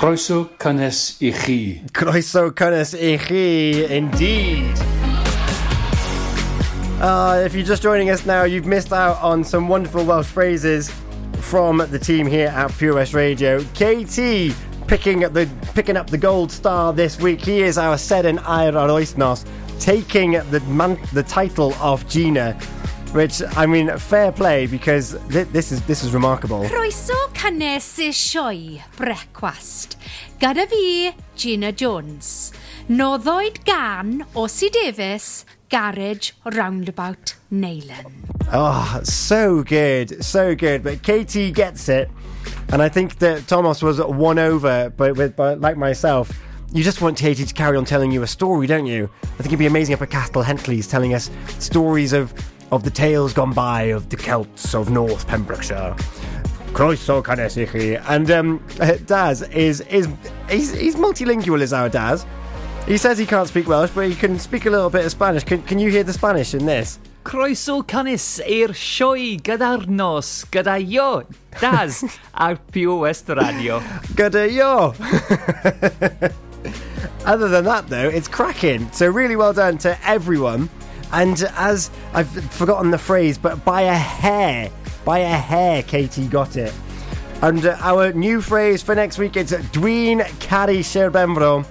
[0.08, 1.82] Croeso cynnes i chi.
[1.92, 4.72] Croeso cynnes i chi, indeed.
[6.98, 10.90] Uh, if you're just joining us now, you've missed out on some wonderful Welsh phrases
[11.40, 13.62] from the team here at Pure West Radio.
[13.74, 14.56] KT
[14.86, 17.42] picking up the picking up the gold star this week.
[17.42, 19.46] He is our Seren Air yr Wythnos,
[19.78, 22.58] taking the man, the title of Gina,
[23.12, 26.64] which I mean, fair play because thi- this is this is remarkable.
[26.64, 29.96] Croeso cynnes i sioe brecwast.
[30.40, 32.52] Gyda fi, Gina Jones.
[32.88, 38.12] Noddwyd gan Ossie Davis, Garage Roundabout Neyland.
[38.52, 40.82] Oh, so good, so good.
[40.82, 42.10] But KT gets it,
[42.72, 44.90] and I think that Thomas was won over.
[44.96, 46.30] But with, but like myself,
[46.72, 49.10] you just want KT to carry on telling you a story, don't you?
[49.22, 52.32] I think it'd be amazing up at Castell Henllys telling us stories of
[52.70, 55.94] of the tales gone by of the Celts of North Pembrokeshire.
[56.72, 58.14] Croeso cynnes i chi.
[58.14, 58.64] And um,
[59.06, 60.08] Daz is is
[60.48, 62.26] he's, he's multilingual as our Daz.
[62.86, 65.44] He says he can't speak Welsh, but he can speak a little bit of Spanish.
[65.44, 66.98] Can, can you hear the Spanish in this?
[67.24, 71.24] Croeso cynnes i'r sioe gyda'r nos, gyda yo,
[71.60, 72.02] Daz,
[72.34, 73.80] ar Pure West Radio.
[74.16, 74.94] Gyda yo!
[77.26, 78.90] Other than that, though, it's cracking.
[78.92, 80.70] So, really well done to everyone.
[81.12, 84.70] And as I've forgotten the phrase, but by a hair,
[85.04, 86.72] by a hair, KT got it.
[87.40, 91.64] And uh, our new phrase for next week is Dwi'n Cari Sir Benfro.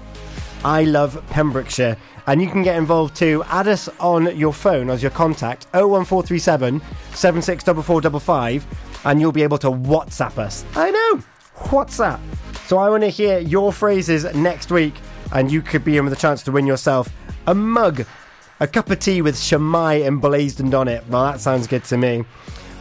[0.63, 1.97] I love Pembrokeshire.
[2.25, 3.43] And you can get involved too.
[3.47, 6.81] Add us on your phone as your contact 01437
[7.13, 8.65] 764455
[9.05, 10.65] and you'll be able to WhatsApp us.
[10.75, 11.23] I know,
[11.55, 12.19] WhatsApp.
[12.67, 14.95] So I want to hear your phrases next week
[15.31, 17.09] and you could be in with a chance to win yourself
[17.47, 18.05] a mug,
[18.60, 21.03] a cup of tea with Shwmae emblazoned on it.
[21.08, 22.24] Well, that sounds good to me.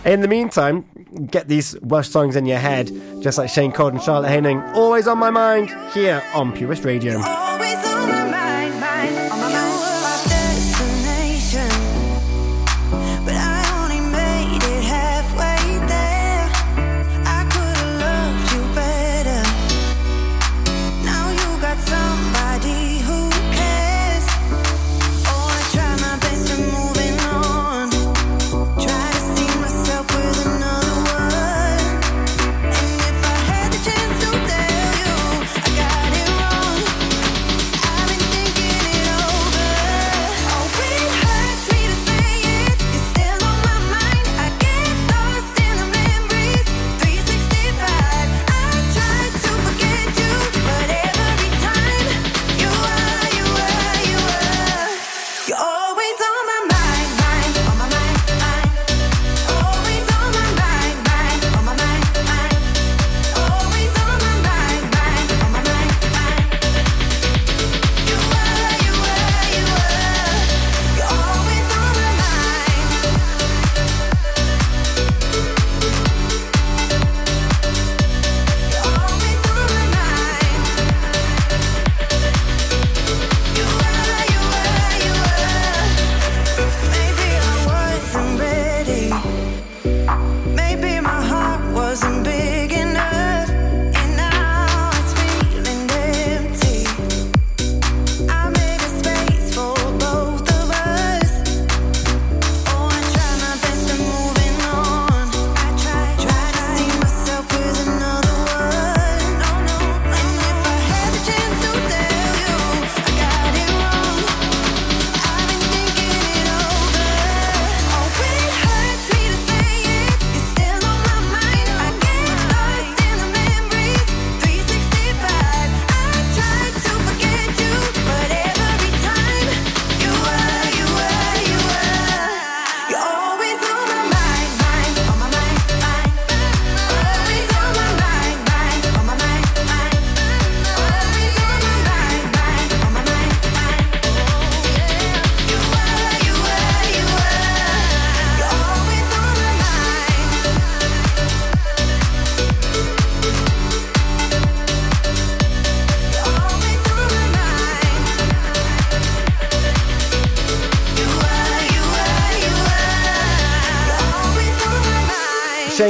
[0.04, 0.84] In the meantime,
[1.30, 4.60] get these Welsh songs in your head, just like Shane Codd and Charlotte Haining.
[4.74, 7.20] Always on my mind here on Pure West Radio.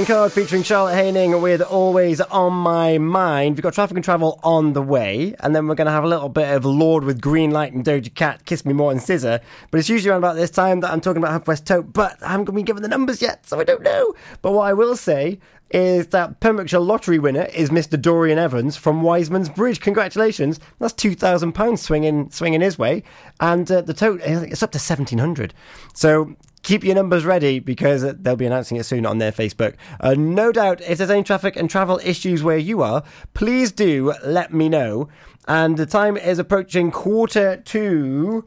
[0.07, 3.57] Codd featuring Charlotte Haining with Always On My Mind.
[3.57, 6.09] We've got traffic and travel on the way, and then we're going to have a
[6.09, 9.40] little bit of Lorde with Green Light and Doja Cat, Kiss Me More and SZA.
[9.72, 12.22] But it's usually around about this time that I'm talking about Half West Tote, but
[12.22, 14.14] I haven't been given the numbers yet, so I don't know.
[14.42, 15.40] But what I will say
[15.70, 18.00] is that Pembrokeshire lottery winner is Mr.
[18.00, 19.80] Dorian Evans from Wiseman's Bridge.
[19.80, 20.61] Congratulations.
[20.78, 23.02] That's £2,000 swinging swinging his way.
[23.40, 25.52] And uh, the tote, it's up to 1700
[25.94, 26.36] So
[26.66, 29.76] keep your numbers ready because they'll be announcing it soon on their Facebook.
[30.00, 33.04] Uh, no doubt, if there's any traffic and travel issues where you are,
[33.34, 35.08] please do let me know.
[35.46, 38.44] And the time is approaching quarter to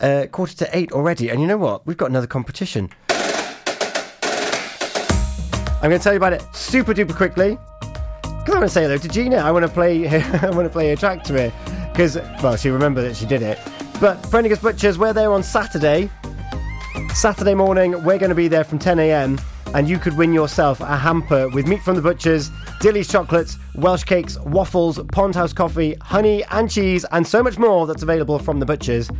[0.00, 1.30] uh, quarter to eight already.
[1.30, 1.86] And you know what?
[1.86, 2.90] We've got another competition.
[5.82, 7.56] I'm going to tell you about it super duper quickly.
[8.20, 9.36] Because I want to say hello to Gina.
[9.36, 10.06] I want to play.
[10.42, 13.40] I want to play a track to her because well, she remembered that she did
[13.40, 13.58] it.
[13.98, 16.10] But Prendergast Butchers, we're there on Saturday.
[17.14, 19.38] Saturday morning, we're going to be there from 10 a.m.
[19.74, 22.50] And you could win yourself a hamper with meat from the butchers,
[22.80, 27.86] Dilly's chocolates, Welsh cakes, waffles, Pond House coffee, honey and cheese, and so much more
[27.86, 29.10] that's available from the butchers.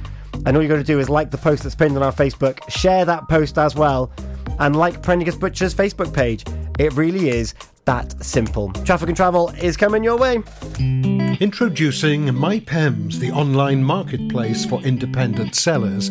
[0.47, 2.69] And all you got to do is like the post that's pinned on our Facebook,
[2.71, 4.11] share that post as well,
[4.59, 6.45] and like Prendergast Butchers' Facebook page.
[6.79, 8.73] It really is that simple.
[8.85, 10.43] Traffic and travel is coming your way.
[11.39, 16.11] Introducing MyPems, the online marketplace for independent sellers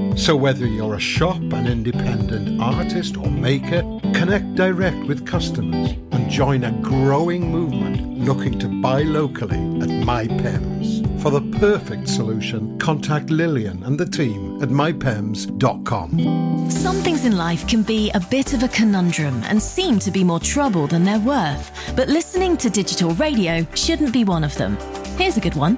[0.15, 3.81] So, whether you're a shop, an independent artist, or maker,
[4.13, 11.21] connect direct with customers and join a growing movement looking to buy locally at MyPems.
[11.21, 16.69] For the perfect solution, contact Lillian and the team at mypems.com.
[16.69, 20.23] Some things in life can be a bit of a conundrum and seem to be
[20.23, 21.71] more trouble than they're worth.
[21.95, 24.77] But listening to digital radio shouldn't be one of them.
[25.17, 25.77] Here's a good one.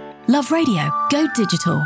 [0.31, 1.85] Love radio, go digital.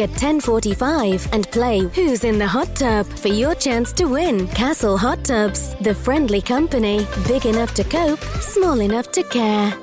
[0.00, 4.48] at 10:45 and play Who's in the Hot Tub for your chance to win.
[4.48, 9.74] Castle Hot Tubs, the friendly company, big enough to cope, small enough to care.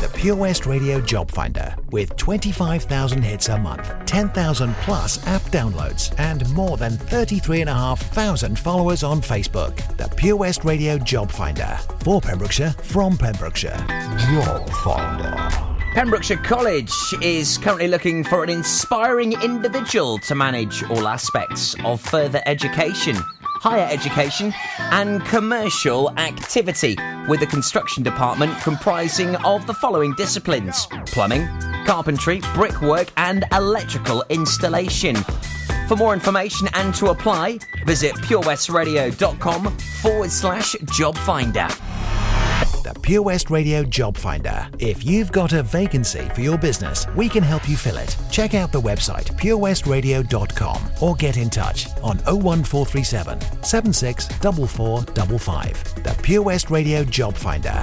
[0.00, 6.12] The Pure West Radio Job Finder with 25,000 hits a month, 10,000 plus app downloads,
[6.18, 9.76] and more than 33,500 followers on Facebook.
[9.96, 13.82] The Pure West Radio Job Finder for Pembrokeshire from Pembrokeshire.
[14.18, 15.73] Job Finder.
[15.94, 16.92] Pembrokeshire College
[17.22, 23.86] is currently looking for an inspiring individual to manage all aspects of further education, higher
[23.92, 24.52] education,
[24.90, 26.96] and commercial activity,
[27.28, 31.46] with the construction department comprising of the following disciplines plumbing,
[31.86, 35.14] carpentry, brickwork, and electrical installation.
[35.86, 41.68] For more information and to apply, visit purewestradio.com forward slash job finder.
[42.84, 44.68] The Pure West Radio Job Finder.
[44.78, 48.14] If you've got a vacancy for your business, we can help you fill it.
[48.30, 56.04] Check out the website purewestradio.com or get in touch on 01437 764455.
[56.04, 57.82] The Pure West Radio Job Finder.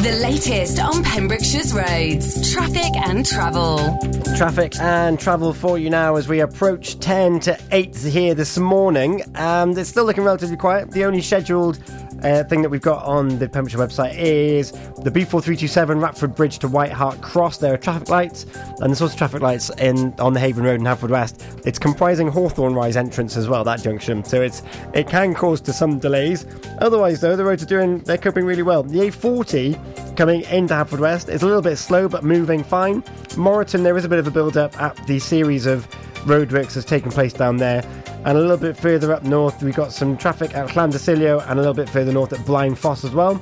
[0.00, 3.98] The latest on Pembrokeshire's roads, traffic and travel.
[4.38, 9.20] Traffic and travel for you now as we approach 10 to 8 here this morning.
[9.34, 10.90] And it's still looking relatively quiet.
[10.90, 11.78] The only scheduled
[12.22, 16.68] uh, thing that we've got on the Pembrokeshire website is the B4327 Ratford Bridge to
[16.68, 17.58] White Hart Cross.
[17.58, 18.44] There are traffic lights,
[18.80, 21.66] and there's also traffic lights in on the Haven Road in Haverfordwest.
[21.66, 24.24] It's comprising Hawthorne Rise entrance as well, that junction.
[24.24, 24.62] So it's
[24.94, 26.46] it can cause to some delays.
[26.78, 28.82] Otherwise, though, the roads are doing they're coping really well.
[28.82, 31.28] The A40 coming into Haverfordwest.
[31.28, 33.02] is a little bit slow but moving fine.
[33.36, 35.86] Moreton, there is a bit of a build up at the series of
[36.20, 37.84] roadworks has taken place down there.
[38.24, 41.62] And a little bit further up north, we've got some traffic at Llandissilio and a
[41.62, 43.40] little bit further north at Blaenffos as well.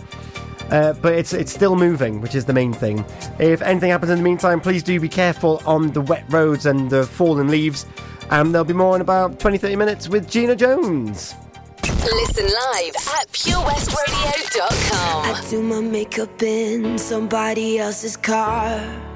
[0.70, 3.04] Uh, but it's it's still moving, which is the main thing.
[3.38, 6.90] If anything happens in the meantime, please do be careful on the wet roads and
[6.90, 7.86] the fallen leaves.
[8.30, 11.34] And there'll be more in about 20 30 minutes with Gina Jones.
[11.82, 15.34] Listen live at purewestradio.com.
[15.34, 19.07] I do my makeup in somebody else's car.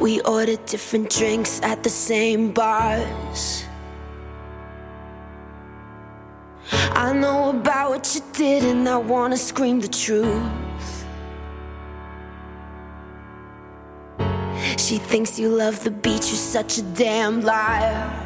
[0.00, 3.64] We ordered different drinks at the same bars.
[6.72, 11.04] I know about what you did, and I wanna scream the truth.
[14.78, 18.25] She thinks you love the beach, you're such a damn liar.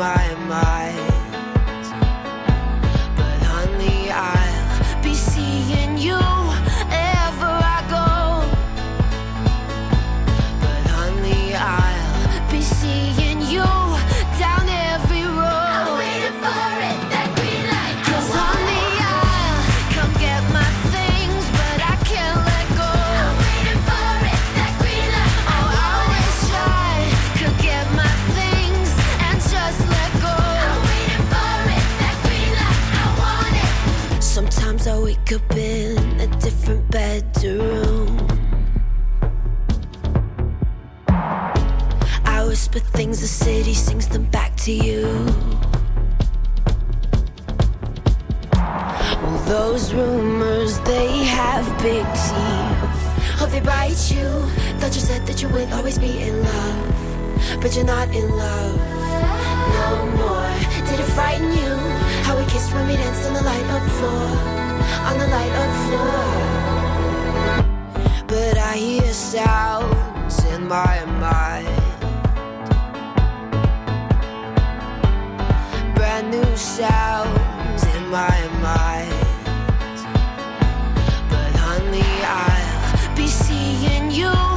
[0.00, 1.09] my mind.
[55.26, 57.60] That you would always be in love.
[57.60, 58.76] But you're not in love
[59.76, 60.54] no more.
[60.86, 61.72] Did it frighten you?
[62.26, 64.26] How we kissed when we danced on the light of floor.
[65.08, 66.22] On the light of floor.
[68.26, 71.90] But I hear sounds in my mind.
[76.00, 79.14] brand new sounds in my mind.
[81.30, 84.49] But honey, I'll be seeing you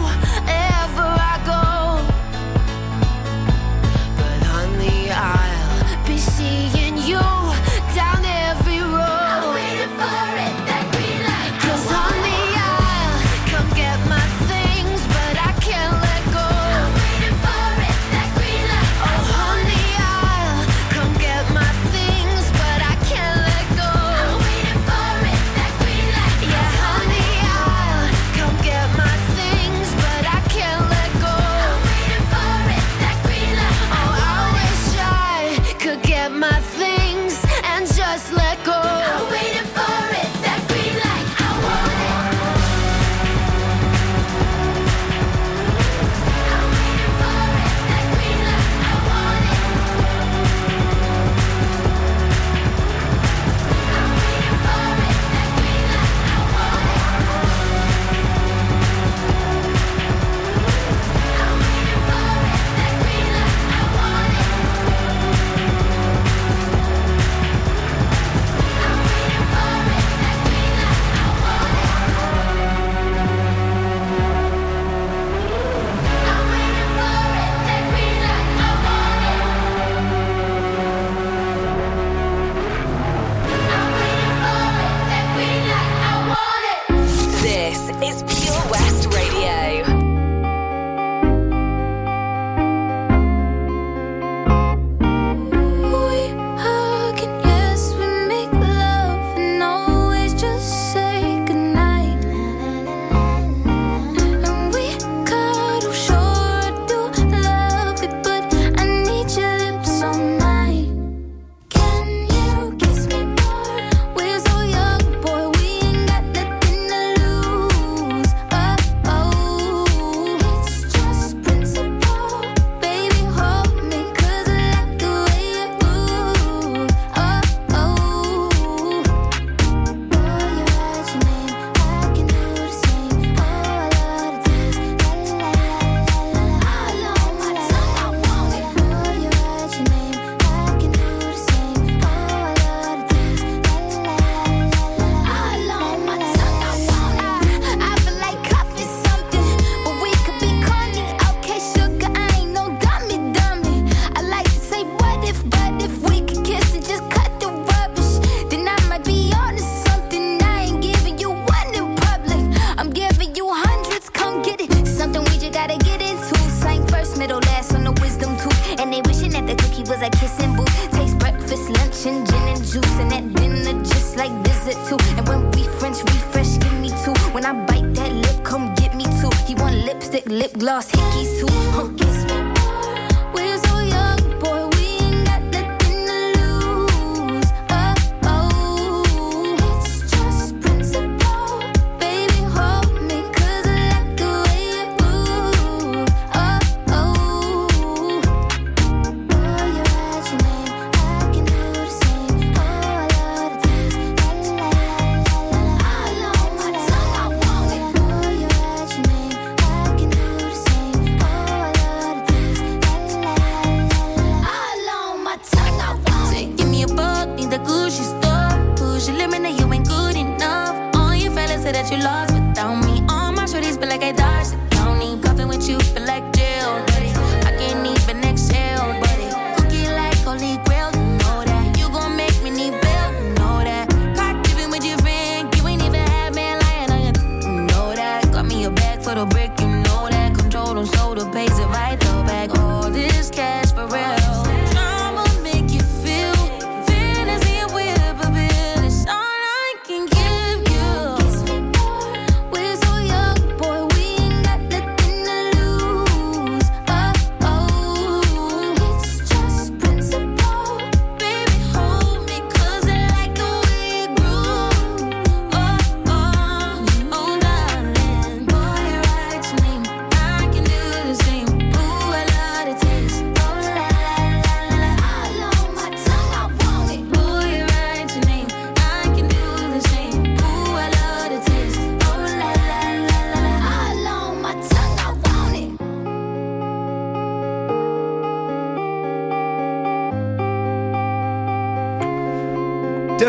[240.85, 240.91] that.
[240.91, 242.02] Control them, so the pays it right,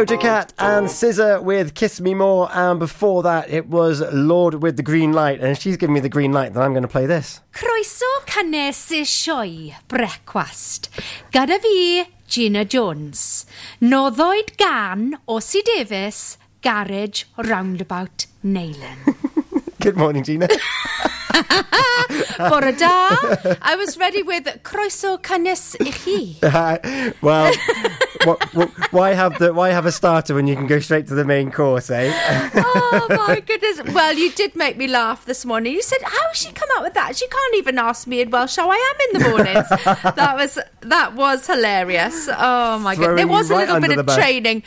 [0.05, 4.77] Doja Cat and SZA with Kiss Me More, and before that it was Lorde with
[4.77, 7.07] the Green Light, and she's giving me the green light that I'm going to play
[7.07, 7.41] this.
[7.55, 10.91] Croeso cynnes y sioe brecwast.
[11.33, 13.47] Gyda fi, Gina Jones.
[13.81, 19.17] Noddwyd gan Ossie Davis, Garage Roundabout Neyland.
[19.81, 20.49] Good morning, Gina.
[22.39, 23.09] Bore da.
[23.63, 27.13] I was ready with croeso cynnes i chi.
[27.23, 27.53] well,
[28.25, 31.15] wh- wh- why have the why have a starter when you can go straight to
[31.15, 32.11] the main course, eh?
[32.57, 33.83] Oh my goodness.
[33.95, 35.73] Well, you did make me laugh this morning.
[35.73, 37.17] You said, How has she come up with that?
[37.17, 39.69] She can't even ask me in Welsh how I am in the mornings.
[40.15, 42.29] that was that was hilarious.
[42.31, 43.19] Oh my god.
[43.19, 44.63] There was a right little bit of training.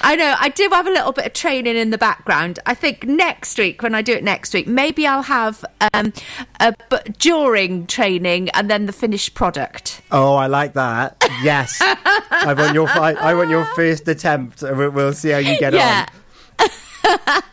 [0.00, 2.58] I know, I do have a little bit of training in the background.
[2.66, 6.12] I think next week, when I do it next week, maybe I'll have um
[6.60, 10.00] a b- during training and then the finished product.
[10.10, 11.16] Oh, I like that.
[11.42, 14.62] Yes, I want your fi- I want your first attempt.
[14.62, 16.06] We'll, we'll see how you get Yeah.
[16.10, 16.18] on.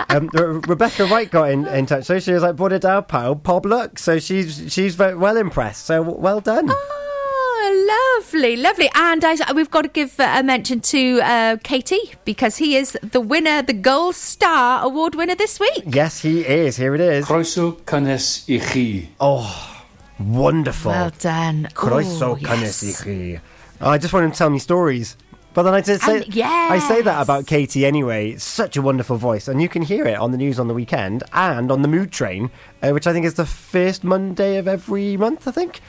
[0.09, 0.29] Um,
[0.67, 3.35] Rebecca Wright got in, in touch, so she was like, "Brought it down, pal.
[3.35, 5.85] Pob look." So she's she's very well impressed.
[5.85, 6.69] So well done.
[6.69, 8.89] Oh, lovely, lovely.
[8.95, 11.93] And I, we've got to give uh, a mention to uh, KT
[12.25, 15.83] because he is the winner, the Gold Star Award winner this week.
[15.85, 16.77] Yes, he is.
[16.77, 17.25] Here it is.
[17.25, 19.09] Croeso cynnes i chi.
[19.19, 19.83] Oh,
[20.19, 20.91] wonderful.
[20.91, 21.69] Well done.
[21.73, 23.01] Croeso cynnes yes.
[23.01, 23.41] i chi.
[23.81, 25.17] I just want him to tell me stories.
[25.55, 28.31] But then I did say, And I say that about KT anyway.
[28.31, 30.73] It's such a wonderful voice, and you can hear it on the news on the
[30.73, 32.51] weekend and on the Mood Train,
[32.83, 35.47] uh, which I think is the first Monday of every month.
[35.47, 35.79] I think.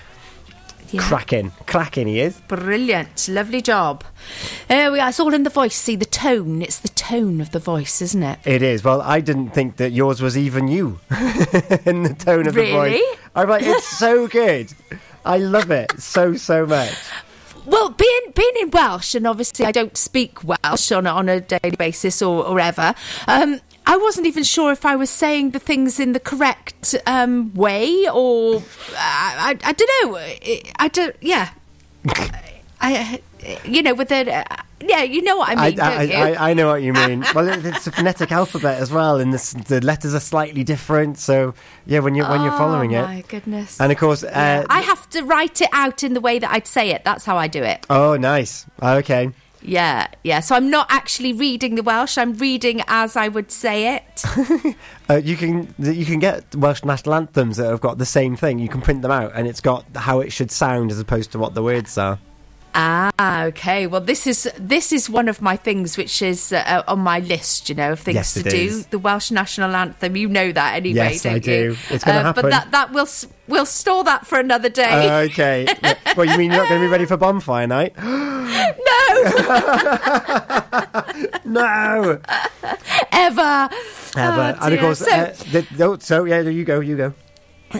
[0.92, 1.02] Yeah.
[1.02, 2.38] Cracking, cracking, he is.
[2.46, 4.04] Brilliant, lovely job.
[4.68, 5.08] There we are.
[5.08, 5.74] It's all in the voice.
[5.74, 6.62] See the tone.
[6.62, 8.38] It's the tone of the voice, isn't it?
[8.44, 8.84] It is.
[8.84, 11.00] Well, I didn't think that yours was even you
[11.84, 12.90] in the tone of the Really?
[12.98, 13.02] voice.
[13.34, 14.72] I'm like, it's so good.
[15.24, 16.94] I love it so so much.
[17.66, 21.40] Well, being being in Welsh, and obviously I don't speak Welsh on a, on a
[21.40, 22.94] daily basis or, or ever.
[23.26, 27.52] Um, I wasn't even sure if I was saying the things in the correct um,
[27.54, 28.62] way, or
[28.96, 30.16] I, I, I don't know.
[30.16, 31.16] I, I don't.
[31.20, 31.50] Yeah,
[32.80, 33.20] I,
[33.64, 34.44] you know, with the uh,
[34.80, 36.14] yeah, you know what I I, mean, I, you?
[36.14, 37.24] I, I know what you mean.
[37.34, 41.18] well, it's a phonetic alphabet as well, and this, the letters are slightly different.
[41.18, 41.54] So
[41.86, 42.98] yeah, when you're when you're following it.
[42.98, 43.80] oh, it, my goodness.
[43.80, 46.66] and of course, uh, I have to write it out in the way that I'd
[46.66, 47.04] say it.
[47.04, 47.86] That's how I do it.
[47.88, 48.66] oh, nice.
[48.82, 49.32] Okay.
[49.62, 50.40] Yeah, yeah.
[50.40, 52.18] So I'm not actually reading the Welsh.
[52.18, 54.24] I'm reading as I would say it.
[55.08, 58.58] Uh, you can you can get Welsh national anthems that have got the same thing.
[58.58, 61.38] You can print them out, and it's got how it should sound as opposed to
[61.38, 62.18] what the words are.
[62.78, 63.86] Ah, okay.
[63.86, 67.70] Well, this is this is one of my things, which is uh, on my list.
[67.70, 68.54] You know, of things Yes, to do.
[68.54, 68.86] is.
[68.88, 70.14] The Welsh national anthem.
[70.14, 71.40] You know that anyway, Yes, don't I you?
[71.40, 71.76] do.
[71.88, 72.42] It's gonna Uh, happen.
[72.42, 73.08] But that that will
[73.48, 75.08] we'll store that for another day.
[75.08, 75.66] Uh, okay.
[76.16, 77.94] well, you mean you're not going to be ready for bonfire night?
[78.02, 78.60] no.
[81.44, 82.20] no.
[83.12, 83.68] ever.
[84.16, 84.56] Ever.
[84.60, 87.14] Oh, and of course, So- uh, the, no, so yeah, you go, you go.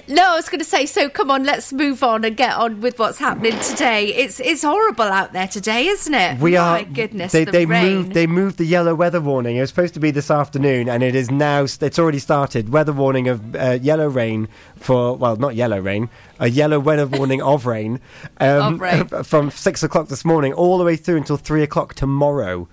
[0.09, 0.84] No, I was going to say.
[0.84, 4.07] So come on, let's move on and get on with what's happening today.
[4.14, 6.39] It's it's horrible out there today, isn't it?
[6.41, 6.84] We My are.
[6.84, 7.97] goodness, They, the they rain.
[7.97, 8.12] moved.
[8.14, 9.57] They moved the yellow weather warning.
[9.57, 11.62] It was supposed to be this afternoon, and it is now.
[11.64, 12.70] It's already started.
[12.70, 16.11] Weather warning of uh, yellow rain for well, not yellow rain.
[16.41, 18.01] A yellow weather warning of rain,
[18.41, 19.07] um, Of rain.
[19.24, 22.68] from six o'clock this morning all the way through until three o'clock tomorrow.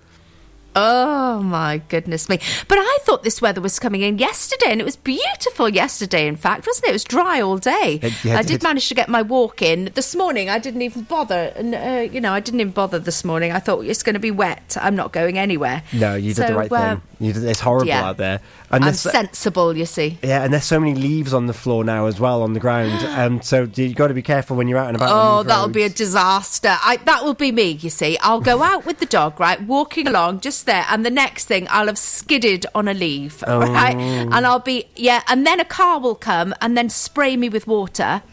[0.75, 2.39] Oh my goodness me!
[2.67, 6.27] But I thought this weather was coming in yesterday, and it was beautiful yesterday.
[6.27, 6.89] In fact, wasn't it?
[6.89, 7.99] It was dry all day.
[8.01, 10.49] It- yeah, I it- did manage to get my walk in this morning.
[10.49, 13.51] I didn't even bother, and uh, you know, I didn't even bother this morning.
[13.51, 14.75] I thought it's going to be wet.
[14.81, 15.83] I'm not going anywhere.
[15.93, 17.01] No, you did So, the right uh, thing.
[17.23, 18.03] You it's horrible yeah.
[18.09, 18.41] out there.
[18.71, 20.17] And I'm sensible, you see.
[20.23, 22.91] yeah, and there's so many leaves on the floor now as well on the ground,
[22.91, 25.09] and um, so you've got to be careful when you're out and about.
[25.11, 25.73] Oh, that'll roads.
[25.73, 26.75] be a disaster.
[26.81, 28.17] I, that will be me, you see.
[28.19, 31.67] I'll go out with the dog, right, walking along just there, and the next thing
[31.69, 33.59] I'll have skidded on a leaf, Oh.
[33.59, 33.95] right?
[33.95, 37.67] And I'll be, yeah, and then a car will come and then spray me with
[37.67, 38.23] water,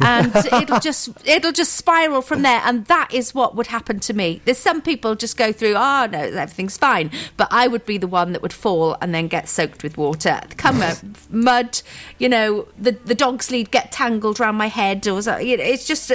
[0.00, 4.14] and it'll just, it'll just spiral from there, and that is what would happen to
[4.14, 4.40] me.
[4.44, 8.06] There's some people just go through, oh, no, everything's fine, but I would be the
[8.06, 10.40] one that would fall and then get soaked with water.
[10.56, 10.94] Come uh,
[11.30, 11.82] mud,
[12.18, 15.64] you know, the, the dog's lead get tangled around my head, or so, you know,
[15.64, 16.12] it's just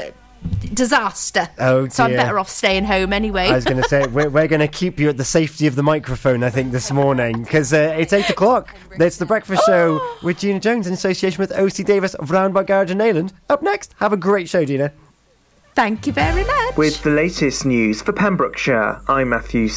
[0.74, 1.50] disaster.
[1.60, 3.48] Oh, So I'm better off staying home anyway.
[3.48, 5.76] I was going to say we're, we're going to keep you at the safety of
[5.76, 6.44] the microphone.
[6.44, 8.76] I think this morning because uh, it's eight o'clock.
[8.92, 12.92] It's the breakfast show with Gina Jones in association with OC Davis of Roundabout Garage
[12.92, 13.34] in Neyland.
[13.50, 14.92] Up next, have a great show, Gina.
[15.74, 16.76] Thank you very much.
[16.76, 19.70] With the latest news for Pembrokeshire, I'm Matthew